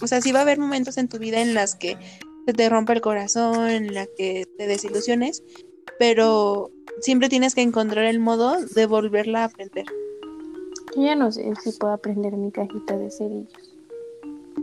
o 0.00 0.06
sea, 0.06 0.20
sí 0.22 0.32
va 0.32 0.40
a 0.40 0.42
haber 0.42 0.58
momentos 0.58 0.96
en 0.96 1.08
tu 1.08 1.18
vida 1.18 1.40
en 1.42 1.54
las 1.54 1.74
que 1.74 1.98
se 2.48 2.54
te 2.54 2.66
rompe 2.70 2.94
el 2.94 3.02
corazón, 3.02 3.68
en 3.68 3.92
la 3.92 4.06
que 4.06 4.46
te 4.56 4.66
desilusiones, 4.66 5.42
pero 5.98 6.70
siempre 7.02 7.28
tienes 7.28 7.54
que 7.54 7.60
encontrar 7.60 8.06
el 8.06 8.20
modo 8.20 8.56
de 8.74 8.86
volverla 8.86 9.44
a 9.44 9.48
prender. 9.50 9.84
Yo 10.96 11.02
ya 11.02 11.14
no 11.14 11.30
sé 11.30 11.52
si 11.62 11.72
puedo 11.72 11.92
aprender 11.92 12.32
mi 12.32 12.50
cajita 12.50 12.96
de 12.96 13.10
cerillos. 13.10 13.52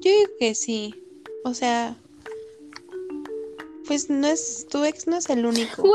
Yo 0.02 0.12
digo 0.12 0.32
que 0.40 0.56
sí, 0.56 0.96
o 1.44 1.54
sea, 1.54 1.96
pues 3.86 4.10
no 4.10 4.26
es, 4.26 4.66
tu 4.68 4.84
ex 4.84 5.06
no 5.06 5.18
es 5.18 5.30
el 5.30 5.46
único. 5.46 5.84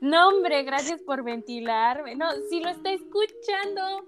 No, 0.00 0.28
hombre, 0.28 0.62
gracias 0.62 1.02
por 1.02 1.22
ventilarme. 1.22 2.16
No, 2.16 2.26
si 2.48 2.60
lo 2.60 2.70
está 2.70 2.90
escuchando. 2.90 4.06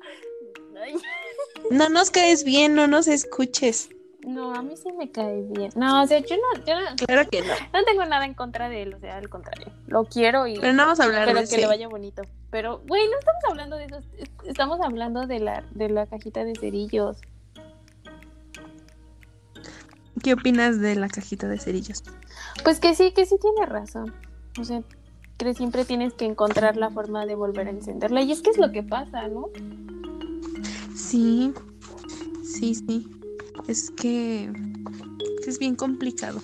No 1.71 1.91
nos 1.91 2.11
caes 2.11 2.45
bien, 2.45 2.75
no 2.75 2.87
nos 2.87 3.09
escuches. 3.09 3.91
No, 4.33 4.55
a 4.55 4.63
mí 4.63 4.77
sí 4.77 4.91
me 4.93 5.11
cae 5.11 5.43
bien. 5.43 5.71
No, 5.77 6.03
o 6.03 6.07
sea, 6.07 6.19
yo 6.21 6.37
no, 6.37 6.65
yo 6.65 6.75
no, 6.81 6.97
Claro 7.07 7.29
que 7.31 7.41
no. 7.43 7.53
no 7.73 7.85
tengo 7.85 8.05
nada 8.07 8.25
en 8.25 8.35
contra 8.35 8.69
de 8.69 8.83
él, 8.83 8.95
o 8.95 8.99
sea, 9.01 9.17
al 9.17 9.29
contrario. 9.29 9.69
Lo 9.87 10.05
quiero 10.05 10.47
y 10.47 10.59
Pero 10.59 10.73
no 10.73 10.85
vamos 10.85 11.01
a 11.01 11.05
hablar 11.05 11.23
espero 11.29 11.41
de 11.41 11.47
que 11.47 11.55
ese. 11.55 11.61
le 11.61 11.67
vaya 11.67 11.89
bonito. 11.89 12.23
Pero, 12.51 12.81
güey, 12.87 13.03
no 13.09 13.19
estamos 13.19 13.43
hablando 13.49 13.77
de 13.77 13.85
eso. 13.85 13.97
es- 14.19 14.31
Estamos 14.45 14.81
hablando 14.81 15.27
de 15.27 15.39
la, 15.41 15.65
de 15.73 15.89
la 15.89 16.07
cajita 16.07 16.45
de 16.45 16.55
cerillos. 16.57 17.17
¿Qué 20.23 20.35
opinas 20.35 20.81
de 20.81 20.95
la 20.97 21.09
cajita 21.09 21.49
de 21.49 21.59
cerillos? 21.59 22.03
Pues 22.65 22.79
que 22.81 22.95
sí, 22.95 23.13
que 23.13 23.27
sí 23.27 23.37
tiene 23.41 23.67
razón. 23.67 24.15
O 24.61 24.65
sea, 24.65 24.83
que 25.39 25.55
siempre 25.55 25.85
tienes 25.85 26.13
que 26.15 26.25
encontrar 26.27 26.77
la 26.77 26.91
forma 26.91 27.27
de 27.27 27.35
volver 27.35 27.67
a 27.67 27.71
encenderla. 27.71 28.23
Y 28.23 28.31
es 28.33 28.43
que 28.43 28.51
es 28.51 28.59
lo 28.59 28.71
que 28.71 28.83
pasa, 28.83 29.27
¿no? 29.29 29.47
Sí, 30.95 31.53
sí, 32.45 32.75
sí. 32.75 33.09
Es 33.69 33.91
que 33.91 34.51
es 35.47 35.59
bien 35.59 35.77
complicado. 35.77 36.41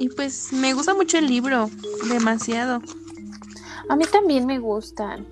Y 0.00 0.08
pues 0.10 0.52
me 0.52 0.74
gusta 0.74 0.94
mucho 0.94 1.18
el 1.18 1.26
libro, 1.26 1.70
demasiado. 2.08 2.82
A 3.88 3.96
mí 3.96 4.04
también 4.10 4.46
me 4.46 4.58
gustan. 4.58 5.26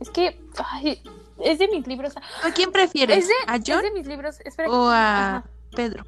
Es 0.00 0.10
que 0.10 0.40
ay, 0.58 1.00
es 1.44 1.58
de 1.58 1.68
mis 1.68 1.86
libros. 1.86 2.14
¿A 2.42 2.50
quién 2.52 2.72
prefieres? 2.72 3.18
Es 3.18 3.28
de, 3.28 3.34
¿A 3.46 3.58
John 3.64 3.84
es 3.84 3.92
de 3.92 3.98
mis 3.98 4.06
libros. 4.06 4.40
Espera, 4.44 4.70
o 4.70 4.88
a 4.88 5.36
Ajá. 5.38 5.44
Pedro? 5.74 6.04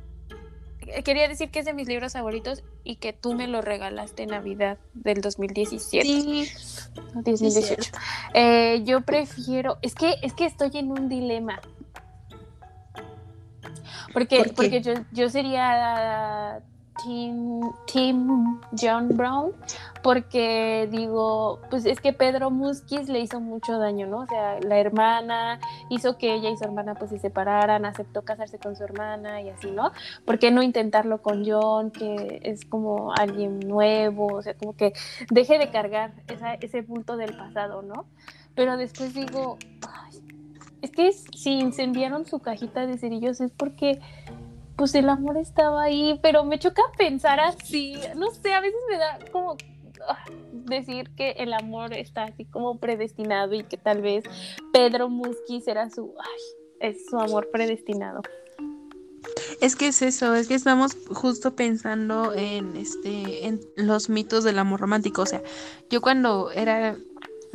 Quería 1.05 1.29
decir 1.29 1.51
que 1.51 1.59
es 1.59 1.67
de 1.67 1.75
mis 1.75 1.87
libros 1.87 2.15
favoritos 2.15 2.63
y 2.83 2.97
que 2.97 3.13
tú 3.13 3.35
me 3.35 3.47
lo 3.47 3.61
regalaste 3.61 4.23
en 4.23 4.31
Navidad 4.31 4.79
del 4.95 5.21
2017. 5.21 6.03
Sí, 6.07 6.49
No, 7.15 7.23
2018. 7.23 7.93
Eh, 8.33 8.83
yo 8.85 9.03
prefiero, 9.03 9.77
es 9.83 9.95
que 9.95 10.15
es 10.23 10.33
que 10.33 10.47
estoy 10.47 10.71
en 10.75 10.91
un 10.91 11.11
dilema. 11.11 11.61
Porque, 14.13 14.45
porque 14.57 14.81
yo, 14.83 14.95
yo 15.13 15.29
sería 15.29 16.61
Team, 17.05 17.61
team 17.93 18.61
John 18.77 19.09
Brown, 19.17 19.53
porque 20.03 20.89
digo, 20.91 21.61
pues 21.71 21.87
es 21.87 22.01
que 22.01 22.13
Pedro 22.13 22.51
Musquiz 22.51 23.09
le 23.09 23.21
hizo 23.21 23.39
mucho 23.41 23.79
daño, 23.79 24.09
¿no? 24.09 24.19
O 24.23 24.27
sea, 24.27 24.59
la 24.61 24.79
hermana 24.81 25.61
hizo 25.91 26.19
que 26.19 26.35
ella 26.35 26.51
y 26.51 26.57
su 26.57 26.65
hermana 26.65 26.97
pues 26.97 27.11
se 27.11 27.21
separaran, 27.21 27.85
aceptó 27.85 28.23
casarse 28.23 28.59
con 28.59 28.75
su 28.75 28.83
hermana 28.83 29.41
y 29.43 29.49
así, 29.51 29.71
¿no? 29.71 29.93
¿Por 30.25 30.41
qué 30.41 30.51
no 30.51 30.61
intentarlo 30.61 31.23
con 31.23 31.45
John, 31.47 31.93
que 31.93 32.41
es 32.43 32.65
como 32.65 33.13
alguien 33.13 33.61
nuevo? 33.61 34.27
O 34.35 34.43
sea, 34.43 34.55
como 34.55 34.75
que 34.75 34.93
deje 35.31 35.57
de 35.59 35.71
cargar 35.71 36.11
esa- 36.27 36.55
ese 36.55 36.81
bulto 36.83 37.17
del 37.17 37.37
pasado, 37.37 37.83
¿no? 37.83 38.07
Pero 38.57 38.77
después 38.77 39.15
digo, 39.15 39.57
"Ay, 39.89 40.21
es 40.83 40.91
que 40.91 41.13
si 41.13 41.51
incendiaron 41.59 42.27
su 42.27 42.41
cajita 42.41 42.87
de 42.87 42.99
cerillos 42.99 43.41
es 43.41 43.51
porque 43.53 44.01
pues 44.77 44.95
el 44.95 45.09
amor 45.09 45.37
estaba 45.37 45.83
ahí, 45.83 46.19
pero 46.23 46.45
me 46.45 46.59
choca 46.59 46.83
pensar 46.97 47.41
así, 47.41 47.95
no 48.15 48.31
sé, 48.31 48.55
a 48.55 48.61
veces 48.61 48.79
me 48.89 48.97
da 48.97 49.19
como 49.33 49.57
ah, 50.09 50.25
decir 50.53 51.11
que 51.17 51.33
el 51.33 51.53
amor 51.53 51.93
está 51.95 52.25
así 52.25 52.45
como 52.45 52.79
predestinado 52.79 53.55
y 53.55 53.65
que 53.65 53.77
tal 53.77 54.03
vez 54.03 54.23
Pedro 54.73 55.09
Musquiz 55.09 55.67
era 55.67 55.91
su, 55.91 56.15
ay, 56.21 56.91
es 56.91 57.07
su 57.07 57.19
amor 57.19 57.49
predestinado. 57.51 58.23
es 59.61 59.75
que 59.75 59.89
es 59.89 60.01
eso, 60.01 60.35
es 60.37 60.47
que 60.47 60.55
estamos 60.55 60.97
justo 61.11 61.57
pensando 61.57 62.33
en 62.35 62.77
este, 62.77 63.47
en 63.47 63.61
los 63.75 64.09
mitos 64.09 64.45
del 64.45 64.61
amor 64.61 64.81
romántico. 64.81 65.23
O 65.23 65.27
sea, 65.27 65.43
yo 65.91 66.01
cuando 66.01 66.53
era, 66.53 66.97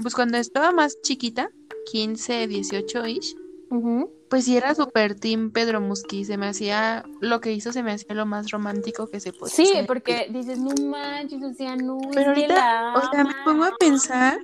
pues 0.01 0.13
cuando 0.15 0.37
estaba 0.37 0.71
más 0.71 0.99
chiquita, 1.01 1.49
15, 1.91 2.47
18 2.47 3.05
ish, 3.07 3.35
Ujú. 3.69 4.09
pues 4.29 4.45
sí 4.45 4.57
era 4.57 4.73
súper 4.75 5.15
team 5.19 5.51
Pedro 5.51 5.81
Musqui, 5.81 6.25
se 6.25 6.37
me 6.37 6.47
hacía, 6.47 7.05
lo 7.19 7.39
que 7.41 7.51
hizo 7.53 7.71
se 7.71 7.83
me 7.83 7.91
hacía 7.91 8.15
lo 8.15 8.25
más 8.25 8.51
romántico 8.51 9.07
que 9.07 9.19
se 9.19 9.33
podía 9.33 9.53
Sí, 9.55 9.69
hacer. 9.73 9.85
porque 9.87 10.27
dices, 10.31 10.57
no 10.59 10.71
manches, 10.89 11.43
o 11.43 11.53
sea, 11.53 11.75
no, 11.75 11.99
Pero 12.13 12.29
ahorita, 12.29 12.55
la 12.55 12.93
o 12.95 13.01
sea, 13.11 13.23
me 13.23 13.31
ama". 13.31 13.43
pongo 13.45 13.63
a 13.65 13.75
pensar, 13.77 14.39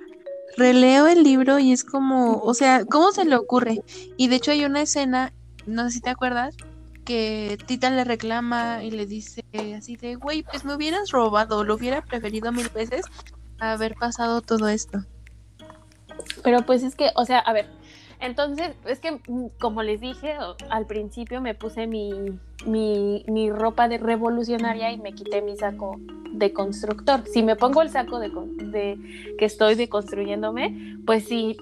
releo 0.57 1.07
el 1.07 1.23
libro 1.23 1.59
y 1.59 1.71
es 1.71 1.83
como, 1.83 2.39
o 2.41 2.53
sea, 2.53 2.85
¿cómo 2.85 3.11
se 3.11 3.25
le 3.25 3.35
ocurre? 3.35 3.81
Y 4.17 4.27
de 4.27 4.35
hecho 4.35 4.51
hay 4.51 4.65
una 4.65 4.81
escena, 4.81 5.33
no 5.65 5.85
sé 5.85 5.91
si 5.91 6.01
te 6.01 6.09
acuerdas, 6.09 6.55
que 7.05 7.57
Tita 7.65 7.89
le 7.89 8.03
reclama 8.03 8.83
y 8.83 8.91
le 8.91 9.05
dice 9.07 9.41
así 9.75 9.95
de, 9.95 10.15
güey, 10.15 10.43
pues 10.43 10.63
me 10.65 10.75
hubieras 10.75 11.09
robado, 11.11 11.63
lo 11.63 11.75
hubiera 11.75 12.01
preferido 12.01 12.51
mil 12.51 12.69
veces 12.69 13.01
haber 13.59 13.95
pasado 13.95 14.41
todo 14.41 14.67
esto. 14.67 14.99
Pero 16.43 16.61
pues 16.65 16.83
es 16.83 16.95
que, 16.95 17.11
o 17.15 17.25
sea, 17.25 17.39
a 17.39 17.53
ver, 17.53 17.67
entonces, 18.19 18.71
es 18.85 18.99
que 18.99 19.11
mm, 19.11 19.47
como 19.59 19.81
les 19.81 20.01
dije 20.01 20.35
al 20.69 20.85
principio, 20.85 21.41
me 21.41 21.55
puse 21.55 21.87
mi, 21.87 22.11
mi, 22.65 23.49
ropa 23.49 23.87
de 23.87 23.97
revolucionaria 23.97 24.91
y 24.91 24.97
me 24.97 25.13
quité 25.13 25.41
mi 25.41 25.55
saco 25.55 25.99
de 26.31 26.51
constructor. 26.51 27.23
Si 27.25 27.43
me 27.43 27.55
pongo 27.55 27.81
el 27.81 27.89
saco 27.89 28.19
de 28.19 28.29
que 29.37 29.45
estoy 29.45 29.75
deconstruyéndome, 29.75 30.97
pues 31.05 31.25
sí, 31.25 31.57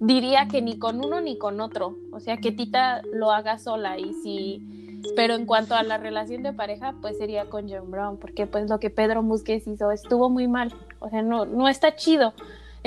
diría 0.00 0.46
que 0.48 0.62
ni 0.62 0.78
con 0.78 1.04
uno 1.04 1.20
ni 1.20 1.36
con 1.36 1.60
otro. 1.60 1.96
O 2.12 2.20
sea, 2.20 2.36
que 2.36 2.52
Tita 2.52 3.02
lo 3.12 3.32
haga 3.32 3.58
sola 3.58 3.98
y 3.98 4.14
si... 4.14 4.74
Pero 5.14 5.34
en 5.34 5.46
cuanto 5.46 5.76
a 5.76 5.84
la 5.84 5.96
relación 5.96 6.42
de 6.42 6.52
pareja, 6.52 6.92
pues 7.00 7.18
sería 7.18 7.48
con 7.48 7.68
John 7.68 7.90
Brown, 7.90 8.16
porque 8.16 8.46
pues 8.48 8.68
lo 8.68 8.80
que 8.80 8.90
Pedro 8.90 9.22
Musquez 9.22 9.66
hizo 9.68 9.92
estuvo 9.92 10.28
muy 10.28 10.48
mal. 10.48 10.74
O 10.98 11.08
sea, 11.08 11.22
no, 11.22 11.44
no 11.44 11.68
está 11.68 11.94
chido 11.94 12.34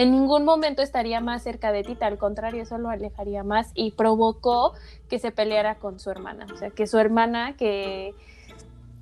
en 0.02 0.12
ningún 0.12 0.46
momento 0.46 0.82
estaría 0.82 1.22
más 1.22 1.44
cerca 1.44 1.72
de 1.72 1.84
Tita, 1.84 2.08
al 2.08 2.18
contrario, 2.18 2.64
eso 2.64 2.80
lo 2.80 2.90
alejaría 2.90 3.44
más 3.44 3.70
y 3.76 3.92
provocó 3.92 4.74
que 5.10 5.20
se 5.20 5.32
peleara 5.32 5.76
con 5.76 6.00
su 6.00 6.10
hermana, 6.10 6.48
o 6.52 6.58
sea, 6.58 6.72
que 6.72 6.88
su 6.88 6.98
hermana, 6.98 7.56
que, 7.56 8.16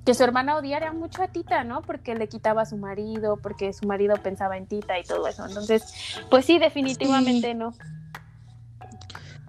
que 0.04 0.12
su 0.12 0.22
hermana 0.22 0.56
odiara 0.56 0.92
mucho 0.92 1.22
a 1.22 1.28
Tita, 1.28 1.64
¿no? 1.64 1.80
Porque 1.80 2.14
le 2.14 2.28
quitaba 2.28 2.62
a 2.62 2.66
su 2.66 2.76
marido, 2.76 3.38
porque 3.38 3.72
su 3.72 3.86
marido 3.86 4.16
pensaba 4.16 4.58
en 4.58 4.66
Tita 4.66 4.98
y 4.98 5.04
todo 5.04 5.26
eso. 5.26 5.46
Entonces, 5.46 6.20
pues 6.28 6.44
sí, 6.44 6.58
definitivamente 6.58 7.54
no. 7.54 7.72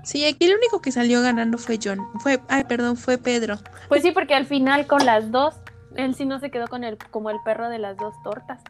Sí, 0.04 0.26
aquí 0.26 0.46
el 0.46 0.56
único 0.56 0.82
que 0.82 0.94
salió 0.94 1.22
ganando 1.22 1.58
fue 1.58 1.78
John, 1.84 2.00
fue, 2.22 2.40
ay, 2.48 2.64
perdón, 2.64 2.96
fue 2.96 3.18
Pedro. 3.18 3.58
Pues 3.90 4.04
sí, 4.04 4.12
porque 4.12 4.36
al 4.36 4.46
final 4.46 4.88
con 4.88 5.06
las 5.06 5.32
dos, 5.32 5.56
él 5.98 6.16
sí 6.16 6.26
no 6.26 6.40
se 6.40 6.50
quedó 6.50 6.68
con 6.68 6.86
el, 6.86 6.98
como 6.98 7.30
el 7.30 7.42
perro 7.44 7.68
de 7.68 7.78
las 7.78 7.98
dos 7.98 8.14
tortas, 8.24 8.62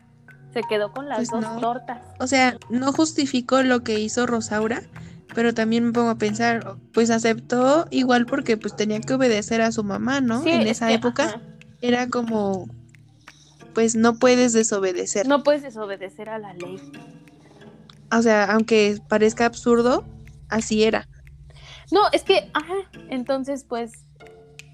se 0.53 0.61
quedó 0.63 0.91
con 0.91 1.07
las 1.09 1.17
Pues 1.17 1.29
dos 1.31 1.41
no. 1.41 1.59
tortas. 1.59 2.01
O 2.19 2.27
sea, 2.27 2.57
no 2.69 2.91
justifico 2.93 3.61
lo 3.63 3.83
que 3.83 3.99
hizo 3.99 4.25
Rosaura, 4.27 4.81
pero 5.33 5.53
también 5.53 5.85
me 5.85 5.91
pongo 5.93 6.09
a 6.09 6.15
pensar, 6.17 6.75
pues 6.93 7.09
aceptó 7.09 7.87
igual 7.89 8.25
porque 8.25 8.57
pues 8.57 8.75
tenía 8.75 8.99
que 9.01 9.13
obedecer 9.13 9.61
a 9.61 9.71
su 9.71 9.83
mamá, 9.83 10.21
¿no? 10.21 10.43
Sí, 10.43 10.49
en 10.51 10.61
es 10.61 10.77
esa 10.77 10.87
que, 10.89 10.93
época 10.95 11.23
ajá, 11.25 11.41
era 11.81 12.07
como, 12.09 12.67
pues 13.73 13.95
no 13.95 14.15
puedes 14.15 14.53
desobedecer. 14.53 15.27
no 15.27 15.43
puedes 15.43 15.61
desobedecer 15.63 16.29
a 16.29 16.37
la 16.37 16.53
ley. 16.53 16.79
O 18.11 18.21
sea, 18.21 18.43
aunque 18.51 18.97
parezca 19.07 19.45
absurdo, 19.45 20.03
así 20.49 20.83
era. 20.83 21.07
No, 21.91 22.01
es 22.11 22.23
que, 22.23 22.49
ajá, 22.53 22.73
entonces 23.09 23.63
pues, 23.63 23.93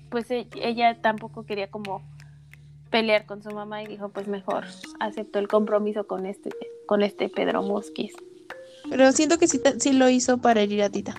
pues 0.10 0.30
e- 0.32 0.48
ella 0.56 1.00
tampoco 1.02 1.46
quería 1.46 1.70
como 1.70 2.02
pelear 2.89 3.26
con 3.26 3.43
su 3.43 3.52
mamá 3.52 3.84
y 3.84 3.88
dijo, 3.88 4.10
pues 4.10 4.28
mejor 4.28 4.65
aceptó 5.00 5.39
el 5.39 5.47
compromiso 5.47 6.08
con 6.08 6.26
este, 6.26 6.50
con 6.86 7.04
este 7.04 7.30
Pedro 7.30 7.62
Musquiz. 7.62 8.13
Pero 8.89 9.12
siento 9.12 9.38
que 9.38 9.47
sí, 9.47 9.62
sí 9.80 9.93
lo 9.93 10.10
hizo 10.10 10.38
para 10.38 10.62
herir 10.62 10.84
a 10.84 10.89
Tita. 10.89 11.15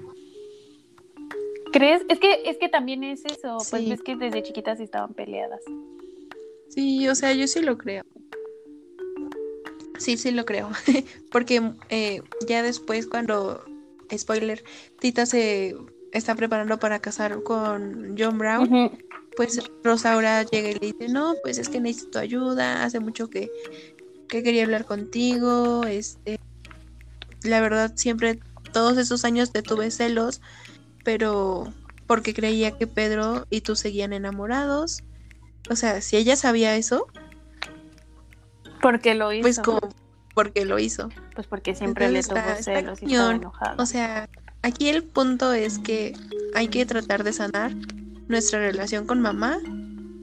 ¿Crees? 1.72 2.02
Es 2.08 2.18
que, 2.18 2.48
es 2.48 2.56
que 2.56 2.68
también 2.68 3.04
es 3.04 3.24
eso, 3.24 3.58
pues 3.70 3.88
ves 3.88 4.02
que 4.02 4.16
desde 4.16 4.42
chiquitas 4.42 4.80
estaban 4.80 5.12
peleadas. 5.12 5.60
Sí, 6.68 7.08
o 7.08 7.14
sea, 7.14 7.32
yo 7.32 7.46
sí 7.46 7.60
lo 7.60 7.76
creo. 7.76 8.04
Sí, 9.98 10.16
sí 10.16 10.30
lo 10.30 10.44
creo. 10.44 10.70
Porque 11.30 11.72
eh, 11.90 12.22
ya 12.46 12.62
después 12.62 13.06
cuando, 13.06 13.64
spoiler, 14.16 14.64
Tita 14.98 15.26
se 15.26 15.76
está 16.12 16.34
preparando 16.34 16.78
para 16.78 16.98
casar 17.00 17.42
con 17.42 18.16
John 18.18 18.38
Brown, 18.38 18.98
pues 19.36 19.60
Rosaura 19.84 20.42
llega 20.42 20.70
y 20.70 20.74
le 20.74 20.92
dice, 20.92 21.08
no, 21.08 21.34
pues 21.42 21.58
es 21.58 21.68
que 21.68 21.80
necesito 21.80 22.18
ayuda, 22.18 22.84
hace 22.84 22.98
mucho 23.00 23.28
que, 23.28 23.50
que 24.28 24.42
quería 24.42 24.64
hablar 24.64 24.84
contigo, 24.84 25.84
este, 25.84 26.38
la 27.42 27.60
verdad 27.60 27.92
siempre, 27.96 28.40
todos 28.72 28.98
esos 28.98 29.24
años 29.24 29.52
te 29.52 29.62
tuve 29.62 29.90
celos, 29.90 30.40
pero 31.04 31.72
porque 32.06 32.34
creía 32.34 32.76
que 32.76 32.86
Pedro 32.86 33.46
y 33.50 33.60
tú 33.60 33.76
seguían 33.76 34.12
enamorados. 34.12 35.02
O 35.70 35.76
sea, 35.76 36.00
si 36.00 36.16
ella 36.16 36.36
sabía 36.36 36.74
eso, 36.76 37.06
Porque 38.80 39.14
lo 39.14 39.32
hizo. 39.32 39.42
pues 39.42 39.58
como 39.60 39.80
porque 40.34 40.64
lo 40.64 40.78
hizo. 40.78 41.08
Pues 41.34 41.46
porque 41.48 41.74
siempre 41.74 42.06
Entonces 42.06 42.28
le 42.28 42.34
tuvo 42.34 42.38
está- 42.38 42.58
está 42.58 42.74
celos 42.80 43.02
y 43.02 43.06
estaba 43.06 43.34
enojado. 43.34 43.82
O 43.82 43.86
sea, 43.86 44.28
aquí 44.62 44.88
el 44.88 45.02
punto 45.04 45.52
es 45.52 45.78
que 45.78 46.14
hay 46.54 46.68
que 46.68 46.86
tratar 46.86 47.24
de 47.24 47.32
sanar 47.32 47.74
nuestra 48.28 48.58
relación 48.60 49.06
con 49.06 49.20
mamá, 49.20 49.58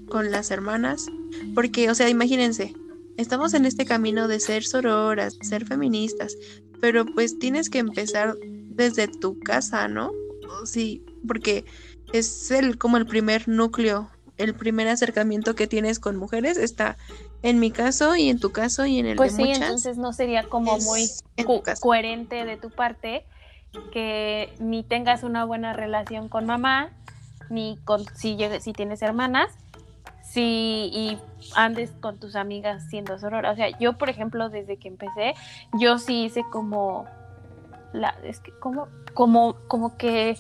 con 0.09 0.31
las 0.31 0.51
hermanas, 0.51 1.07
porque, 1.53 1.89
o 1.89 1.95
sea, 1.95 2.09
imagínense, 2.09 2.73
estamos 3.17 3.53
en 3.53 3.65
este 3.65 3.85
camino 3.85 4.27
de 4.27 4.39
ser 4.39 4.63
sororas, 4.63 5.37
de 5.39 5.45
ser 5.45 5.65
feministas, 5.65 6.35
pero 6.81 7.05
pues 7.05 7.39
tienes 7.39 7.69
que 7.69 7.79
empezar 7.79 8.35
desde 8.43 9.07
tu 9.07 9.39
casa, 9.39 9.87
¿no? 9.87 10.11
Sí, 10.65 11.01
porque 11.27 11.65
es 12.13 12.51
el 12.51 12.77
como 12.77 12.97
el 12.97 13.05
primer 13.07 13.47
núcleo, 13.47 14.09
el 14.37 14.53
primer 14.53 14.87
acercamiento 14.89 15.55
que 15.55 15.65
tienes 15.67 15.99
con 15.99 16.17
mujeres 16.17 16.57
está 16.57 16.97
en 17.41 17.59
mi 17.59 17.71
caso 17.71 18.15
y 18.15 18.29
en 18.29 18.39
tu 18.39 18.51
caso 18.51 18.85
y 18.85 18.99
en 18.99 19.05
el 19.05 19.17
pues 19.17 19.31
de 19.31 19.37
sí, 19.37 19.43
muchas. 19.49 19.61
entonces 19.63 19.97
no 19.97 20.11
sería 20.13 20.43
como 20.49 20.77
muy 20.79 21.09
en 21.37 21.45
co- 21.45 21.63
coherente 21.79 22.43
de 22.45 22.57
tu 22.57 22.69
parte 22.69 23.25
que 23.91 24.53
ni 24.59 24.83
tengas 24.83 25.23
una 25.23 25.45
buena 25.45 25.73
relación 25.73 26.29
con 26.29 26.45
mamá, 26.45 26.89
ni 27.49 27.77
con 27.85 28.05
si 28.15 28.37
si 28.59 28.73
tienes 28.73 29.01
hermanas, 29.01 29.57
si 30.21 30.89
y 30.93 31.17
andes 31.55 31.91
con 32.01 32.19
tus 32.19 32.35
amigas 32.35 32.89
siendo 32.89 33.17
sorora. 33.19 33.51
O 33.51 33.55
sea, 33.55 33.77
yo 33.79 33.97
por 33.97 34.09
ejemplo 34.09 34.49
desde 34.49 34.77
que 34.77 34.87
empecé, 34.87 35.33
yo 35.79 35.97
sí 35.97 36.25
hice 36.25 36.43
como 36.51 37.05
la 37.93 38.15
es 38.23 38.39
que 38.39 38.51
como 38.51 38.87
como 39.13 39.55
como 39.67 39.97
que 39.97 40.37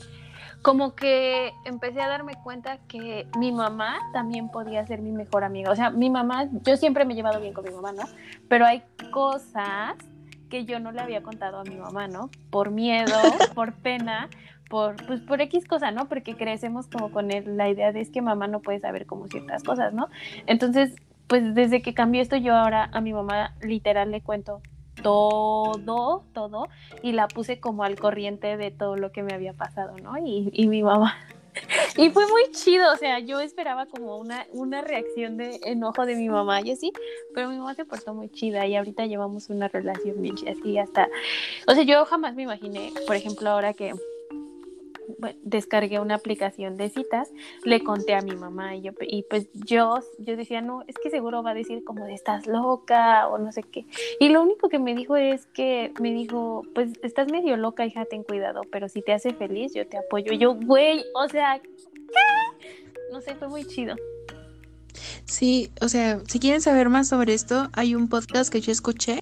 como 0.65 0.95
que 0.95 1.53
empecé 1.63 2.01
a 2.01 2.07
darme 2.07 2.33
cuenta 2.43 2.79
que 2.87 3.27
mi 3.37 3.51
mamá 3.51 3.99
también 4.13 4.49
podía 4.49 4.83
ser 4.87 4.99
mi 4.99 5.11
mejor 5.11 5.43
amiga. 5.43 5.69
O 5.69 5.75
sea, 5.75 5.91
mi 5.91 6.09
mamá, 6.09 6.47
yo 6.63 6.75
siempre 6.75 7.05
me 7.05 7.13
he 7.13 7.15
llevado 7.15 7.39
bien 7.39 7.53
con 7.53 7.65
mi 7.65 7.69
mamá, 7.69 7.91
¿no? 7.91 8.01
Pero 8.49 8.65
hay 8.65 8.81
cosas 9.11 9.95
que 10.49 10.65
yo 10.65 10.79
no 10.79 10.91
le 10.91 11.01
había 11.01 11.23
contado 11.23 11.59
a 11.59 11.63
mi 11.63 11.75
mamá, 11.75 12.07
¿no? 12.07 12.29
Por 12.49 12.71
miedo, 12.71 13.13
por 13.55 13.73
pena, 13.73 14.29
por, 14.69 14.95
pues 15.05 15.21
por 15.21 15.41
X 15.41 15.67
cosa, 15.67 15.91
¿no? 15.91 16.07
Porque 16.07 16.35
crecemos 16.35 16.87
como 16.87 17.11
con 17.11 17.31
el, 17.31 17.57
la 17.57 17.69
idea 17.69 17.91
de 17.91 18.01
es 18.01 18.09
que 18.09 18.21
mamá 18.21 18.47
no 18.47 18.61
puede 18.61 18.79
saber 18.79 19.05
como 19.05 19.27
ciertas 19.27 19.63
cosas, 19.63 19.93
¿no? 19.93 20.09
Entonces, 20.47 20.95
pues 21.27 21.55
desde 21.55 21.81
que 21.81 21.93
cambió 21.93 22.21
esto, 22.21 22.35
yo 22.35 22.55
ahora 22.55 22.89
a 22.91 23.01
mi 23.01 23.13
mamá 23.13 23.55
literal 23.61 24.11
le 24.11 24.21
cuento 24.21 24.61
todo, 25.01 26.23
todo, 26.33 26.67
y 27.03 27.11
la 27.11 27.27
puse 27.27 27.59
como 27.59 27.83
al 27.83 27.99
corriente 27.99 28.57
de 28.57 28.71
todo 28.71 28.95
lo 28.95 29.11
que 29.11 29.23
me 29.23 29.33
había 29.33 29.53
pasado, 29.53 29.97
¿no? 29.97 30.17
Y, 30.17 30.49
y 30.53 30.67
mi 30.67 30.83
mamá 30.83 31.15
y 31.97 32.09
fue 32.09 32.27
muy 32.27 32.51
chido, 32.51 32.91
o 32.91 32.97
sea, 32.97 33.19
yo 33.19 33.39
esperaba 33.39 33.85
como 33.85 34.17
una, 34.17 34.47
una 34.51 34.81
reacción 34.81 35.37
de 35.37 35.59
enojo 35.63 36.05
de 36.05 36.15
mi 36.15 36.29
mamá 36.29 36.61
y 36.61 36.71
así, 36.71 36.91
pero 37.33 37.49
mi 37.49 37.57
mamá 37.57 37.75
se 37.75 37.85
portó 37.85 38.13
muy 38.13 38.29
chida 38.29 38.65
y 38.65 38.75
ahorita 38.75 39.05
llevamos 39.05 39.49
una 39.49 39.67
relación 39.67 40.21
bien 40.21 40.35
chida, 40.35 40.51
así 40.51 40.77
hasta, 40.77 41.09
o 41.67 41.73
sea, 41.73 41.83
yo 41.83 42.05
jamás 42.05 42.35
me 42.35 42.43
imaginé, 42.43 42.91
por 43.07 43.15
ejemplo, 43.15 43.49
ahora 43.49 43.73
que 43.73 43.93
descargué 45.43 45.99
una 45.99 46.15
aplicación 46.15 46.77
de 46.77 46.89
citas, 46.89 47.29
le 47.63 47.83
conté 47.83 48.15
a 48.15 48.21
mi 48.21 48.35
mamá 48.35 48.75
y, 48.75 48.81
yo, 48.81 48.91
y 49.01 49.23
pues 49.23 49.47
yo, 49.53 49.99
yo 50.19 50.35
decía, 50.35 50.61
no, 50.61 50.83
es 50.87 50.95
que 51.01 51.09
seguro 51.09 51.43
va 51.43 51.51
a 51.51 51.53
decir 51.53 51.83
como 51.83 52.05
de 52.05 52.13
estás 52.13 52.47
loca 52.47 53.27
o 53.27 53.37
no 53.37 53.51
sé 53.51 53.63
qué. 53.63 53.85
Y 54.19 54.29
lo 54.29 54.41
único 54.41 54.69
que 54.69 54.79
me 54.79 54.95
dijo 54.95 55.15
es 55.15 55.45
que 55.47 55.93
me 55.99 56.11
dijo, 56.11 56.63
pues 56.73 56.91
estás 57.01 57.31
medio 57.31 57.57
loca, 57.57 57.85
hija, 57.85 58.05
ten 58.05 58.23
cuidado, 58.23 58.61
pero 58.71 58.89
si 58.89 59.01
te 59.01 59.13
hace 59.13 59.33
feliz, 59.33 59.73
yo 59.73 59.87
te 59.87 59.97
apoyo. 59.97 60.33
Yo, 60.33 60.55
güey, 60.55 61.03
o 61.15 61.27
sea, 61.29 61.59
¿qué? 61.59 61.69
No 63.11 63.21
sé, 63.21 63.35
fue 63.35 63.47
muy 63.47 63.65
chido. 63.65 63.95
Sí, 65.25 65.71
o 65.81 65.89
sea, 65.89 66.21
si 66.27 66.39
quieren 66.39 66.61
saber 66.61 66.89
más 66.89 67.07
sobre 67.07 67.33
esto, 67.33 67.69
hay 67.73 67.95
un 67.95 68.09
podcast 68.09 68.51
que 68.51 68.61
yo 68.61 68.71
escuché 68.71 69.19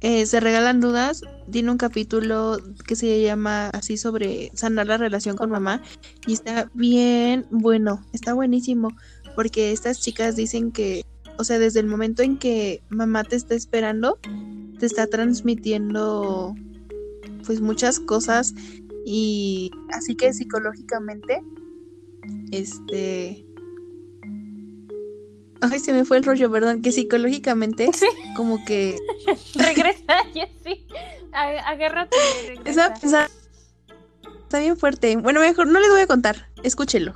eh, 0.00 0.24
se 0.24 0.40
regalan 0.40 0.80
dudas, 0.80 1.22
tiene 1.50 1.70
un 1.70 1.76
capítulo 1.76 2.58
que 2.86 2.96
se 2.96 3.20
llama 3.20 3.68
así 3.68 3.96
sobre 3.96 4.50
sanar 4.54 4.86
la 4.86 4.96
relación 4.96 5.36
con 5.36 5.50
mamá 5.50 5.82
y 6.26 6.32
está 6.32 6.70
bien 6.74 7.46
bueno, 7.50 8.04
está 8.12 8.32
buenísimo 8.32 8.92
porque 9.34 9.72
estas 9.72 10.00
chicas 10.00 10.36
dicen 10.36 10.72
que, 10.72 11.04
o 11.38 11.44
sea, 11.44 11.58
desde 11.58 11.80
el 11.80 11.86
momento 11.86 12.22
en 12.22 12.38
que 12.38 12.82
mamá 12.88 13.24
te 13.24 13.36
está 13.36 13.54
esperando, 13.54 14.18
te 14.78 14.86
está 14.86 15.06
transmitiendo 15.06 16.54
pues 17.44 17.60
muchas 17.60 18.00
cosas 18.00 18.54
y 19.04 19.70
así 19.92 20.14
que 20.14 20.32
psicológicamente 20.32 21.42
este 22.52 23.44
Ay, 25.62 25.78
se 25.78 25.92
me 25.92 26.04
fue 26.04 26.16
el 26.16 26.24
rollo, 26.24 26.50
perdón, 26.50 26.82
que 26.82 26.92
psicológicamente 26.92 27.90
como 28.36 28.64
que... 28.64 28.96
regresa, 29.54 30.14
sí. 30.64 30.86
Agárrate. 31.32 32.16
Esa, 32.64 32.94
está 32.94 34.58
bien 34.58 34.76
fuerte. 34.76 35.16
Bueno, 35.16 35.40
mejor 35.40 35.68
no 35.68 35.78
les 35.78 35.90
voy 35.90 36.00
a 36.00 36.06
contar. 36.06 36.48
Escúchenlo. 36.62 37.14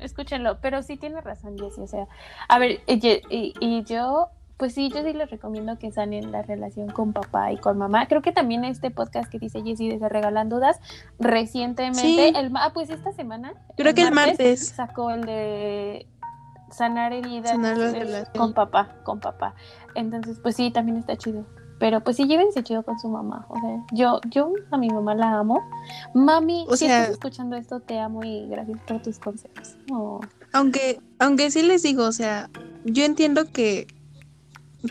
Escúchenlo, 0.00 0.58
pero 0.60 0.82
sí 0.82 0.96
tiene 0.96 1.20
razón, 1.20 1.58
Jessie. 1.58 1.82
O 1.82 1.86
sea, 1.86 2.06
a 2.48 2.58
ver, 2.58 2.82
y, 2.86 3.54
y, 3.58 3.84
yo, 3.84 4.28
pues 4.58 4.74
sí, 4.74 4.90
yo 4.90 5.02
sí 5.02 5.14
les 5.14 5.30
recomiendo 5.30 5.78
que 5.78 5.90
sanen 5.90 6.30
la 6.30 6.42
relación 6.42 6.90
con 6.90 7.14
papá 7.14 7.52
y 7.52 7.56
con 7.56 7.78
mamá. 7.78 8.06
Creo 8.06 8.20
que 8.20 8.32
también 8.32 8.64
este 8.64 8.90
podcast 8.90 9.30
que 9.30 9.38
dice 9.38 9.62
Jessie 9.62 9.90
de 9.90 9.98
Se 9.98 10.08
Regalan 10.10 10.50
Dudas, 10.50 10.78
recientemente, 11.18 12.38
el, 12.38 12.52
ah, 12.54 12.72
pues 12.74 12.90
esta 12.90 13.12
semana. 13.12 13.54
Creo 13.78 13.94
que 13.94 14.02
el 14.02 14.12
martes. 14.12 14.68
Sacó 14.68 15.10
el 15.10 15.22
de 15.22 16.06
sanar 16.76 17.12
heridas 17.12 18.28
con 18.36 18.52
papá, 18.52 18.96
con 19.04 19.20
papá. 19.20 19.54
Entonces, 19.94 20.38
pues 20.42 20.56
sí, 20.56 20.70
también 20.70 20.98
está 20.98 21.16
chido. 21.16 21.44
Pero 21.78 22.00
pues 22.00 22.16
sí, 22.16 22.26
llévense 22.26 22.62
chido 22.62 22.82
con 22.82 22.98
su 22.98 23.08
mamá. 23.08 23.46
O 23.48 23.56
sea, 23.60 23.84
yo, 23.92 24.20
yo 24.30 24.52
a 24.70 24.78
mi 24.78 24.88
mamá 24.88 25.14
la 25.14 25.38
amo. 25.38 25.60
Mami, 26.14 26.66
si 26.74 26.86
estás 26.86 27.10
escuchando 27.10 27.56
esto, 27.56 27.80
te 27.80 27.98
amo 27.98 28.24
y 28.24 28.46
gracias 28.48 28.78
por 28.86 29.02
tus 29.02 29.18
consejos. 29.18 29.76
Aunque, 30.52 31.00
aunque 31.18 31.50
sí 31.50 31.62
les 31.62 31.82
digo, 31.82 32.04
o 32.04 32.12
sea, 32.12 32.48
yo 32.84 33.04
entiendo 33.04 33.50
que, 33.50 33.88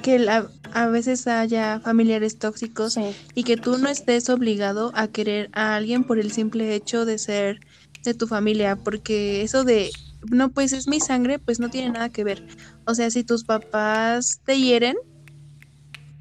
que 0.02 0.19
la, 0.19 0.48
a 0.74 0.88
veces 0.88 1.26
haya 1.28 1.80
familiares 1.80 2.38
tóxicos 2.38 2.98
y 3.34 3.43
que 3.43 3.58
tú 3.58 3.78
no 3.78 3.88
estés 3.89 4.30
obligado 4.30 4.91
a 4.93 5.08
querer 5.08 5.50
a 5.54 5.76
alguien 5.76 6.04
por 6.04 6.19
el 6.19 6.32
simple 6.32 6.76
hecho 6.76 7.06
de 7.06 7.17
ser 7.17 7.60
de 8.04 8.13
tu 8.13 8.28
familia, 8.28 8.76
porque 8.76 9.41
eso 9.43 9.63
de 9.63 9.91
no, 10.29 10.51
pues 10.51 10.73
es 10.73 10.88
mi 10.88 10.99
sangre, 10.99 11.39
pues 11.39 11.59
no 11.59 11.69
tiene 11.69 11.89
nada 11.89 12.09
que 12.09 12.23
ver. 12.23 12.45
O 12.86 12.95
sea, 12.95 13.09
si 13.09 13.23
tus 13.23 13.43
papás 13.43 14.41
te 14.45 14.59
hieren, 14.59 14.97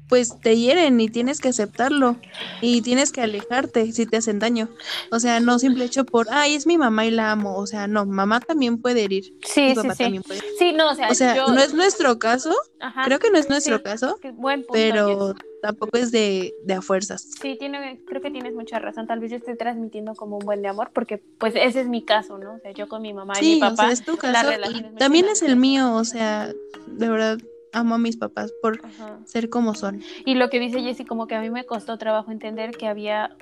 pues 0.07 0.39
te 0.41 0.55
hieren 0.57 0.99
y 0.99 1.09
tienes 1.09 1.39
que 1.39 1.49
aceptarlo 1.49 2.17
y 2.61 2.81
tienes 2.81 3.11
que 3.11 3.21
alejarte 3.21 3.91
si 3.93 4.05
te 4.05 4.17
hacen 4.17 4.37
daño. 4.39 4.69
O 5.11 5.19
sea, 5.19 5.39
no 5.39 5.57
simple 5.59 5.85
hecho 5.85 6.05
por, 6.05 6.27
ay, 6.29 6.55
es 6.55 6.67
mi 6.67 6.77
mamá 6.77 7.05
y 7.05 7.11
la 7.11 7.31
amo. 7.31 7.57
O 7.57 7.65
sea, 7.65 7.87
no, 7.87 8.05
mamá 8.05 8.39
también 8.39 8.79
puede 8.79 9.03
herir. 9.03 9.33
Sí, 9.43 9.73
sí, 9.75 9.89
sí. 9.97 10.21
Sí, 10.59 10.71
no, 10.73 10.91
o 10.91 10.95
sea, 10.95 11.09
o 11.09 11.15
sea 11.15 11.47
no 11.47 11.59
es 11.59 11.73
nuestro 11.73 12.19
caso. 12.19 12.53
Creo 13.05 13.19
que 13.19 13.31
no 13.31 13.37
es 13.37 13.49
nuestro 13.49 13.81
caso. 13.81 14.19
Buen 14.35 14.65
pero 14.71 15.33
tampoco 15.63 15.97
es 15.97 16.11
de, 16.11 16.53
de, 16.65 16.73
a 16.73 16.81
fuerzas. 16.81 17.29
Sí, 17.41 17.55
tiene, 17.57 18.01
creo 18.05 18.21
que 18.21 18.29
tienes 18.29 18.53
mucha 18.53 18.79
razón. 18.79 19.07
Tal 19.07 19.21
vez 19.21 19.31
yo 19.31 19.37
estoy 19.37 19.55
transmitiendo 19.55 20.13
como 20.13 20.37
un 20.37 20.45
buen 20.45 20.61
de 20.61 20.67
amor, 20.67 20.91
porque 20.93 21.23
pues 21.37 21.53
ese 21.55 21.79
es 21.79 21.87
mi 21.87 22.03
caso, 22.03 22.37
¿no? 22.37 22.55
O 22.55 22.59
sea, 22.59 22.71
yo 22.71 22.89
con 22.89 23.01
mi 23.01 23.13
mamá 23.13 23.33
y 23.41 23.55
mi 23.55 23.59
papá. 23.61 23.73
O 23.73 23.75
sea, 23.77 23.91
es 23.91 24.03
tu 24.03 24.17
caso. 24.17 24.49
también 24.97 25.25
es 25.29 25.41
el 25.41 25.55
mío, 25.55 25.93
o 25.93 26.03
sea, 26.03 26.51
de 26.87 27.09
verdad 27.09 27.37
amo 27.71 27.95
a 27.95 27.97
mis 27.97 28.17
papás 28.17 28.53
por 28.61 28.81
ser 29.23 29.49
como 29.49 29.73
son. 29.73 30.03
Y 30.25 30.35
lo 30.35 30.49
que 30.49 30.59
dice 30.59 30.81
Jessie, 30.81 31.05
como 31.05 31.27
que 31.27 31.35
a 31.35 31.41
mí 31.41 31.49
me 31.49 31.65
costó 31.65 31.97
trabajo 31.97 32.29
entender 32.29 32.71
que 32.71 32.87
había 32.87 33.35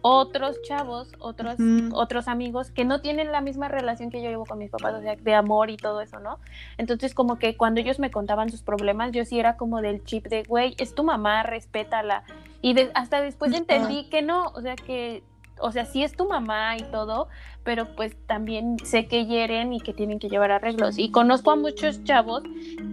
otros 0.00 0.60
chavos, 0.62 1.12
otros, 1.18 1.56
otros 1.92 2.28
amigos 2.28 2.70
que 2.70 2.84
no 2.84 3.00
tienen 3.00 3.32
la 3.32 3.40
misma 3.40 3.68
relación 3.68 4.10
que 4.10 4.22
yo 4.22 4.30
llevo 4.30 4.46
con 4.46 4.58
mis 4.58 4.70
papás, 4.70 4.94
o 4.94 5.00
sea, 5.00 5.16
de 5.16 5.34
amor 5.34 5.70
y 5.70 5.76
todo 5.76 6.00
eso, 6.00 6.20
¿no? 6.20 6.38
Entonces, 6.76 7.14
como 7.14 7.38
que 7.38 7.56
cuando 7.56 7.80
ellos 7.80 7.98
me 7.98 8.10
contaban 8.10 8.50
sus 8.50 8.62
problemas, 8.62 9.12
yo 9.12 9.24
sí 9.24 9.38
era 9.38 9.56
como 9.56 9.82
del 9.82 10.04
chip 10.04 10.26
de, 10.28 10.42
güey, 10.42 10.74
es 10.78 10.94
tu 10.94 11.04
mamá, 11.04 11.42
respétala. 11.42 12.24
Y 12.62 12.74
hasta 12.94 13.20
después 13.20 13.52
entendí 13.52 14.08
que 14.08 14.22
no, 14.22 14.48
o 14.54 14.60
sea, 14.60 14.76
que, 14.76 15.22
o 15.60 15.72
sea, 15.72 15.84
sí 15.84 16.02
es 16.02 16.16
tu 16.16 16.28
mamá 16.28 16.76
y 16.76 16.82
todo, 16.82 17.28
pero 17.64 17.94
pues 17.96 18.16
también 18.26 18.78
sé 18.84 19.06
que 19.06 19.26
hieren 19.26 19.72
y 19.72 19.80
que 19.80 19.92
tienen 19.92 20.18
que 20.18 20.28
llevar 20.28 20.50
arreglos. 20.50 20.98
Y 20.98 21.10
conozco 21.10 21.50
a 21.50 21.56
muchos 21.56 22.02
chavos 22.04 22.42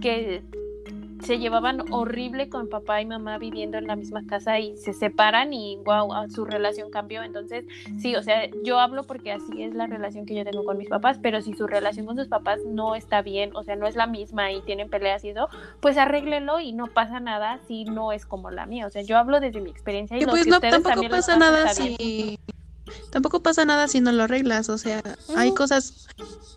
que 0.00 0.42
se 1.22 1.38
llevaban 1.38 1.92
horrible 1.92 2.48
con 2.48 2.68
papá 2.68 3.00
y 3.00 3.06
mamá 3.06 3.38
viviendo 3.38 3.78
en 3.78 3.86
la 3.86 3.96
misma 3.96 4.24
casa 4.26 4.58
y 4.58 4.76
se 4.76 4.92
separan 4.92 5.52
y 5.52 5.76
wow, 5.84 6.10
su 6.30 6.44
relación 6.44 6.90
cambió. 6.90 7.22
Entonces, 7.22 7.64
sí, 7.98 8.16
o 8.16 8.22
sea, 8.22 8.48
yo 8.62 8.78
hablo 8.78 9.04
porque 9.04 9.32
así 9.32 9.62
es 9.62 9.74
la 9.74 9.86
relación 9.86 10.26
que 10.26 10.34
yo 10.34 10.44
tengo 10.44 10.64
con 10.64 10.78
mis 10.78 10.88
papás, 10.88 11.18
pero 11.22 11.40
si 11.40 11.54
su 11.54 11.66
relación 11.66 12.06
con 12.06 12.16
sus 12.16 12.28
papás 12.28 12.60
no 12.66 12.94
está 12.94 13.22
bien, 13.22 13.50
o 13.54 13.62
sea, 13.64 13.76
no 13.76 13.86
es 13.86 13.96
la 13.96 14.06
misma 14.06 14.52
y 14.52 14.60
tienen 14.62 14.88
peleas 14.88 15.24
y 15.24 15.30
eso, 15.30 15.48
pues 15.80 15.96
arréglelo 15.96 16.60
y 16.60 16.72
no 16.72 16.86
pasa 16.86 17.20
nada 17.20 17.60
si 17.66 17.84
no 17.84 18.12
es 18.12 18.26
como 18.26 18.50
la 18.50 18.66
mía. 18.66 18.86
O 18.86 18.90
sea, 18.90 19.02
yo 19.02 19.18
hablo 19.18 19.40
desde 19.40 19.60
mi 19.60 19.70
experiencia 19.70 20.16
y, 20.16 20.22
lo 20.22 20.30
pues 20.30 20.44
que 20.44 20.50
no, 20.50 20.60
tampoco 20.60 21.08
pasa 21.08 21.36
nada 21.36 21.68
si 21.68 22.38
tampoco 23.10 23.42
pasa 23.42 23.64
nada 23.64 23.88
si 23.88 24.00
no 24.00 24.12
lo 24.12 24.24
arreglas, 24.24 24.68
o 24.68 24.78
sea, 24.78 25.02
hay 25.36 25.52
cosas, 25.54 26.08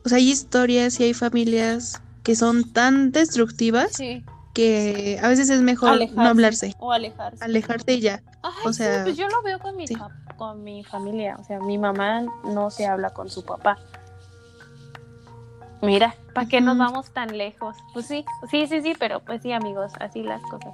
o 0.06 0.10
sea, 0.10 0.18
hay 0.18 0.30
historias 0.30 1.00
y 1.00 1.06
hay 1.06 1.14
familias 1.14 2.02
que 2.24 2.36
son 2.36 2.72
tan 2.72 3.12
destructivas 3.12 3.94
sí 3.94 4.24
que 4.60 5.18
a 5.22 5.30
veces 5.30 5.50
es 5.50 5.62
mejor 5.62 5.98
no 6.14 6.28
hablarse. 6.28 6.76
O 6.80 6.92
alejarse. 6.92 7.44
Alejarse 7.44 7.94
y 7.94 8.02
ya. 8.02 8.22
o 8.66 8.74
sea, 8.74 9.04
pues 9.06 9.16
yo 9.16 9.30
lo 9.30 9.42
veo 9.42 9.58
con 9.60 9.78
mi, 9.78 9.86
con 10.36 10.64
mi 10.66 10.84
familia. 10.84 11.38
O 11.40 11.44
sea, 11.46 11.60
mi 11.60 11.78
mamá 11.78 12.26
no 12.44 12.70
se 12.70 12.86
habla 12.86 13.12
con 13.12 13.30
su 13.30 13.46
papá. 13.46 13.78
Mira, 15.82 16.14
¿para 16.34 16.50
qué 16.50 16.60
nos 16.60 16.78
vamos 16.78 17.14
tan 17.14 17.38
lejos? 17.38 17.78
Pues 17.94 18.06
sí, 18.06 18.26
sí, 18.52 18.68
sí, 18.68 18.82
sí, 18.82 18.96
pero 19.00 19.22
pues 19.22 19.42
sí, 19.42 19.54
amigos, 19.54 19.94
así 20.02 20.24
las 20.24 20.42
cosas. 20.42 20.74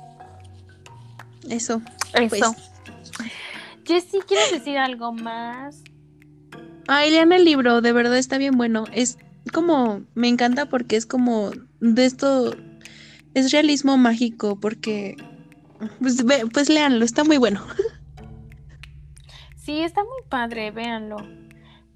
Eso. 1.48 1.80
Eso. 2.16 2.56
Pues. 2.56 3.32
Jessy, 3.86 4.18
¿quieres 4.22 4.52
decir 4.52 4.80
algo 4.80 5.12
más? 5.12 5.84
Ay, 6.88 7.12
lean 7.12 7.32
el 7.34 7.46
libro, 7.46 7.82
de 7.82 7.92
verdad 7.92 8.18
está 8.18 8.40
bien 8.40 8.58
bueno. 8.58 8.86
Es 8.94 9.20
como, 9.54 10.02
me 10.16 10.28
encanta 10.28 10.66
porque 10.66 10.96
es 10.96 11.06
como 11.06 11.52
de 11.82 12.06
esto 12.06 12.56
es 13.36 13.52
realismo 13.52 13.98
mágico 13.98 14.60
porque 14.60 15.16
pues, 16.00 16.26
pues 16.52 16.70
léanlo, 16.70 17.06
está 17.06 17.24
muy 17.24 17.38
bueno. 17.38 17.64
Sí, 19.58 19.82
está 19.82 20.04
muy 20.04 20.22
padre, 20.30 20.72
véanlo. 20.72 21.18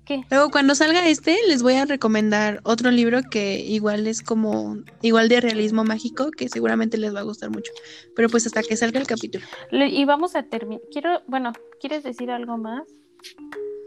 ¿Qué? 0.03 0.23
Luego 0.31 0.49
cuando 0.49 0.73
salga 0.73 1.07
este 1.07 1.37
les 1.47 1.61
voy 1.61 1.75
a 1.75 1.85
recomendar 1.85 2.61
otro 2.63 2.89
libro 2.89 3.21
que 3.29 3.59
igual 3.59 4.07
es 4.07 4.23
como 4.23 4.77
igual 5.03 5.29
de 5.29 5.39
realismo 5.39 5.83
mágico 5.83 6.31
que 6.31 6.49
seguramente 6.49 6.97
les 6.97 7.13
va 7.13 7.19
a 7.19 7.23
gustar 7.23 7.51
mucho. 7.51 7.71
Pero 8.15 8.27
pues 8.27 8.47
hasta 8.47 8.63
que 8.63 8.75
salga 8.75 8.99
el 8.99 9.05
capítulo. 9.05 9.45
y 9.71 10.03
vamos 10.05 10.35
a 10.35 10.43
terminar. 10.43 10.81
Quiero, 10.91 11.21
bueno, 11.27 11.53
¿quieres 11.79 12.03
decir 12.03 12.31
algo 12.31 12.57
más? 12.57 12.87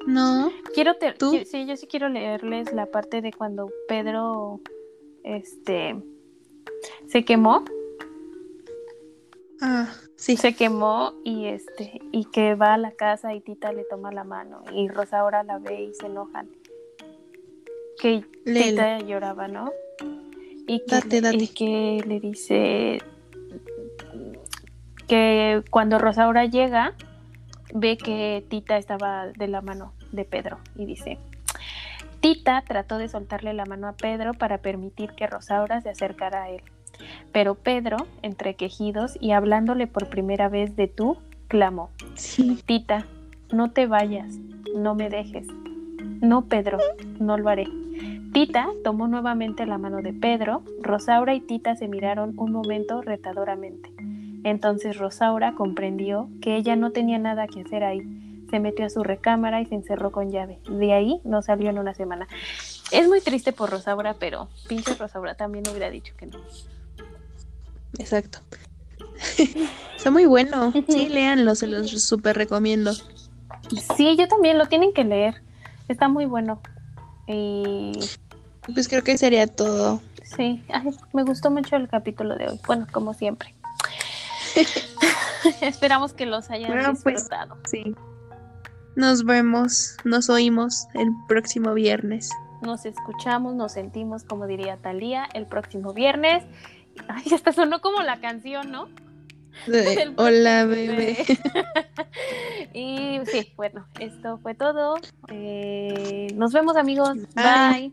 No. 0.07 0.53
Quiero 0.75 0.95
¿Tú? 1.19 1.33
sí, 1.45 1.67
yo 1.67 1.77
sí 1.77 1.89
quiero 1.89 2.09
leerles 2.09 2.73
la 2.73 2.87
parte 2.87 3.21
de 3.21 3.33
cuando 3.33 3.69
Pedro 3.89 4.61
este 5.25 5.97
se 7.09 7.25
quemó. 7.25 7.65
Ah, 9.61 9.89
Sí. 10.17 10.37
se 10.37 10.55
quemó 10.55 11.15
y 11.25 11.47
este 11.47 12.01
y 12.13 12.27
que 12.27 12.55
va 12.55 12.75
a 12.75 12.79
la 12.79 12.93
casa 12.93 13.35
y 13.35 13.41
Tita 13.41 13.73
le 13.73 13.83
toma 13.85 14.13
la 14.13 14.23
mano 14.23 14.63
y 14.73 14.89
Rosaura 14.89 15.43
la 15.43 15.59
ve 15.59 15.83
y 15.83 15.95
se 15.95 16.07
enojan. 16.07 16.49
Que. 18.01 18.25
Tita 18.45 18.99
lloraba, 19.01 19.49
¿no? 19.49 19.73
Y 20.69 20.79
que, 20.85 20.95
Date, 20.95 21.21
date. 21.21 21.37
y 21.37 21.49
que 21.49 22.05
le 22.07 22.21
dice 22.21 22.99
que 25.09 25.63
cuando 25.71 25.99
Rosaura 25.99 26.45
llega 26.47 26.95
ve 27.75 27.97
que 27.97 28.45
Tita 28.49 28.77
estaba 28.79 29.27
de 29.29 29.49
la 29.49 29.61
mano 29.61 29.95
de 30.13 30.25
Pedro 30.25 30.59
y 30.77 30.85
dice 30.87 31.19
Tita 32.23 32.63
trató 32.63 32.99
de 32.99 33.09
soltarle 33.09 33.53
la 33.53 33.67
mano 33.67 33.89
a 33.89 33.95
Pedro 33.95 34.33
para 34.33 34.59
permitir 34.59 35.11
que 35.11 35.27
Rosaura 35.27 35.81
se 35.81 35.91
acercara 35.91 36.45
a 36.45 36.51
él. 36.51 36.63
Pero 37.33 37.57
Pedro, 37.57 37.97
entre 38.23 38.55
quejidos 38.55 39.19
y 39.21 39.33
hablándole 39.33 39.89
por 39.89 40.09
primera 40.09 40.49
vez 40.49 40.77
de 40.77 40.87
tú, 40.87 41.19
clamó, 41.49 41.91
Sí. 42.15 42.63
Tita, 42.65 43.07
no 43.53 43.73
te 43.73 43.89
vayas, 43.89 44.37
no 44.77 44.95
me 44.95 45.11
dejes. 45.11 45.49
No, 46.21 46.43
Pedro, 46.43 46.79
no 47.19 47.37
lo 47.39 47.49
haré. 47.49 47.67
Tita 48.33 48.69
tomó 48.85 49.09
nuevamente 49.09 49.67
la 49.67 49.79
mano 49.79 50.01
de 50.01 50.13
Pedro, 50.13 50.63
Rosaura 50.81 51.35
y 51.35 51.41
Tita 51.41 51.75
se 51.75 51.89
miraron 51.89 52.39
un 52.39 52.53
momento 52.53 53.03
retadoramente. 53.03 53.91
Entonces 54.45 54.97
Rosaura 54.97 55.55
comprendió 55.57 56.29
que 56.41 56.55
ella 56.55 56.77
no 56.77 56.93
tenía 56.93 57.19
nada 57.19 57.49
que 57.49 57.63
hacer 57.63 57.83
ahí. 57.83 58.22
Se 58.53 58.61
metió 58.61 58.85
a 58.85 58.91
su 58.91 59.03
recámara 59.03 59.63
y 59.63 59.65
se 59.65 59.75
encerró 59.75 60.13
con 60.13 60.31
llave. 60.31 60.59
De 60.69 60.93
ahí 60.93 61.23
no 61.25 61.41
salió 61.41 61.71
en 61.71 61.79
una 61.79 61.95
semana. 61.95 62.29
Es 62.91 63.09
muy 63.09 63.23
triste 63.23 63.55
por 63.55 63.71
Rosaura, 63.71 64.13
pero 64.19 64.51
pinche 64.69 64.95
Rosaura 64.95 65.35
también 65.35 65.65
hubiera 65.71 65.89
dicho 65.89 66.13
que 66.19 66.27
no. 66.27 66.39
Exacto. 67.99 68.41
Está 69.97 70.11
muy 70.11 70.27
bueno. 70.27 70.71
Sí, 70.87 71.09
léanlo, 71.09 71.55
se 71.55 71.67
los 71.67 71.91
súper 72.05 72.37
recomiendo. 72.37 72.93
Sí, 73.97 74.17
yo 74.19 74.29
también 74.29 74.59
lo 74.59 74.67
tienen 74.67 74.93
que 74.93 75.05
leer. 75.05 75.41
Está 75.89 76.09
muy 76.09 76.27
bueno. 76.27 76.61
Y 77.27 77.93
Pues 78.75 78.87
creo 78.87 79.03
que 79.03 79.17
sería 79.17 79.47
todo. 79.47 80.03
sí, 80.25 80.63
ay, 80.69 80.91
me 81.15 81.23
gustó 81.25 81.51
mucho 81.51 81.77
el 81.77 81.89
capítulo 81.89 82.37
de 82.37 82.49
hoy. 82.49 82.61
Bueno, 82.67 82.87
como 82.93 83.15
siempre. 83.15 83.55
Esperamos 85.63 86.13
que 86.13 86.27
los 86.27 86.51
hayan 86.51 86.71
Bueno, 86.71 86.93
pues, 87.03 87.15
disfrutado. 87.15 87.57
Sí. 87.65 87.97
Nos 88.95 89.25
vemos, 89.25 89.97
nos 90.05 90.29
oímos 90.29 90.87
el 90.95 91.09
próximo 91.27 91.75
viernes. 91.75 92.31
Nos 92.61 92.85
escuchamos, 92.85 93.55
nos 93.55 93.73
sentimos, 93.73 94.23
como 94.25 94.47
diría 94.47 94.77
Talía, 94.77 95.29
el 95.35 95.47
próximo 95.47 95.93
viernes. 95.95 96.45
Ay, 97.09 97.25
hasta 97.35 97.53
sonó 97.53 97.81
como 97.81 98.03
la 98.03 98.21
canción, 98.21 98.71
¿no? 98.71 98.89
De, 99.67 100.13
Hola, 100.17 100.65
bebé. 100.67 101.25
y 102.75 103.21
sí, 103.27 103.53
bueno, 103.57 103.87
esto 103.99 104.39
fue 104.43 104.55
todo. 104.55 104.97
Eh, 105.29 106.29
nos 106.35 106.53
vemos 106.53 106.77
amigos. 106.77 107.17
Bye. 107.35 107.91
Bye. 107.91 107.93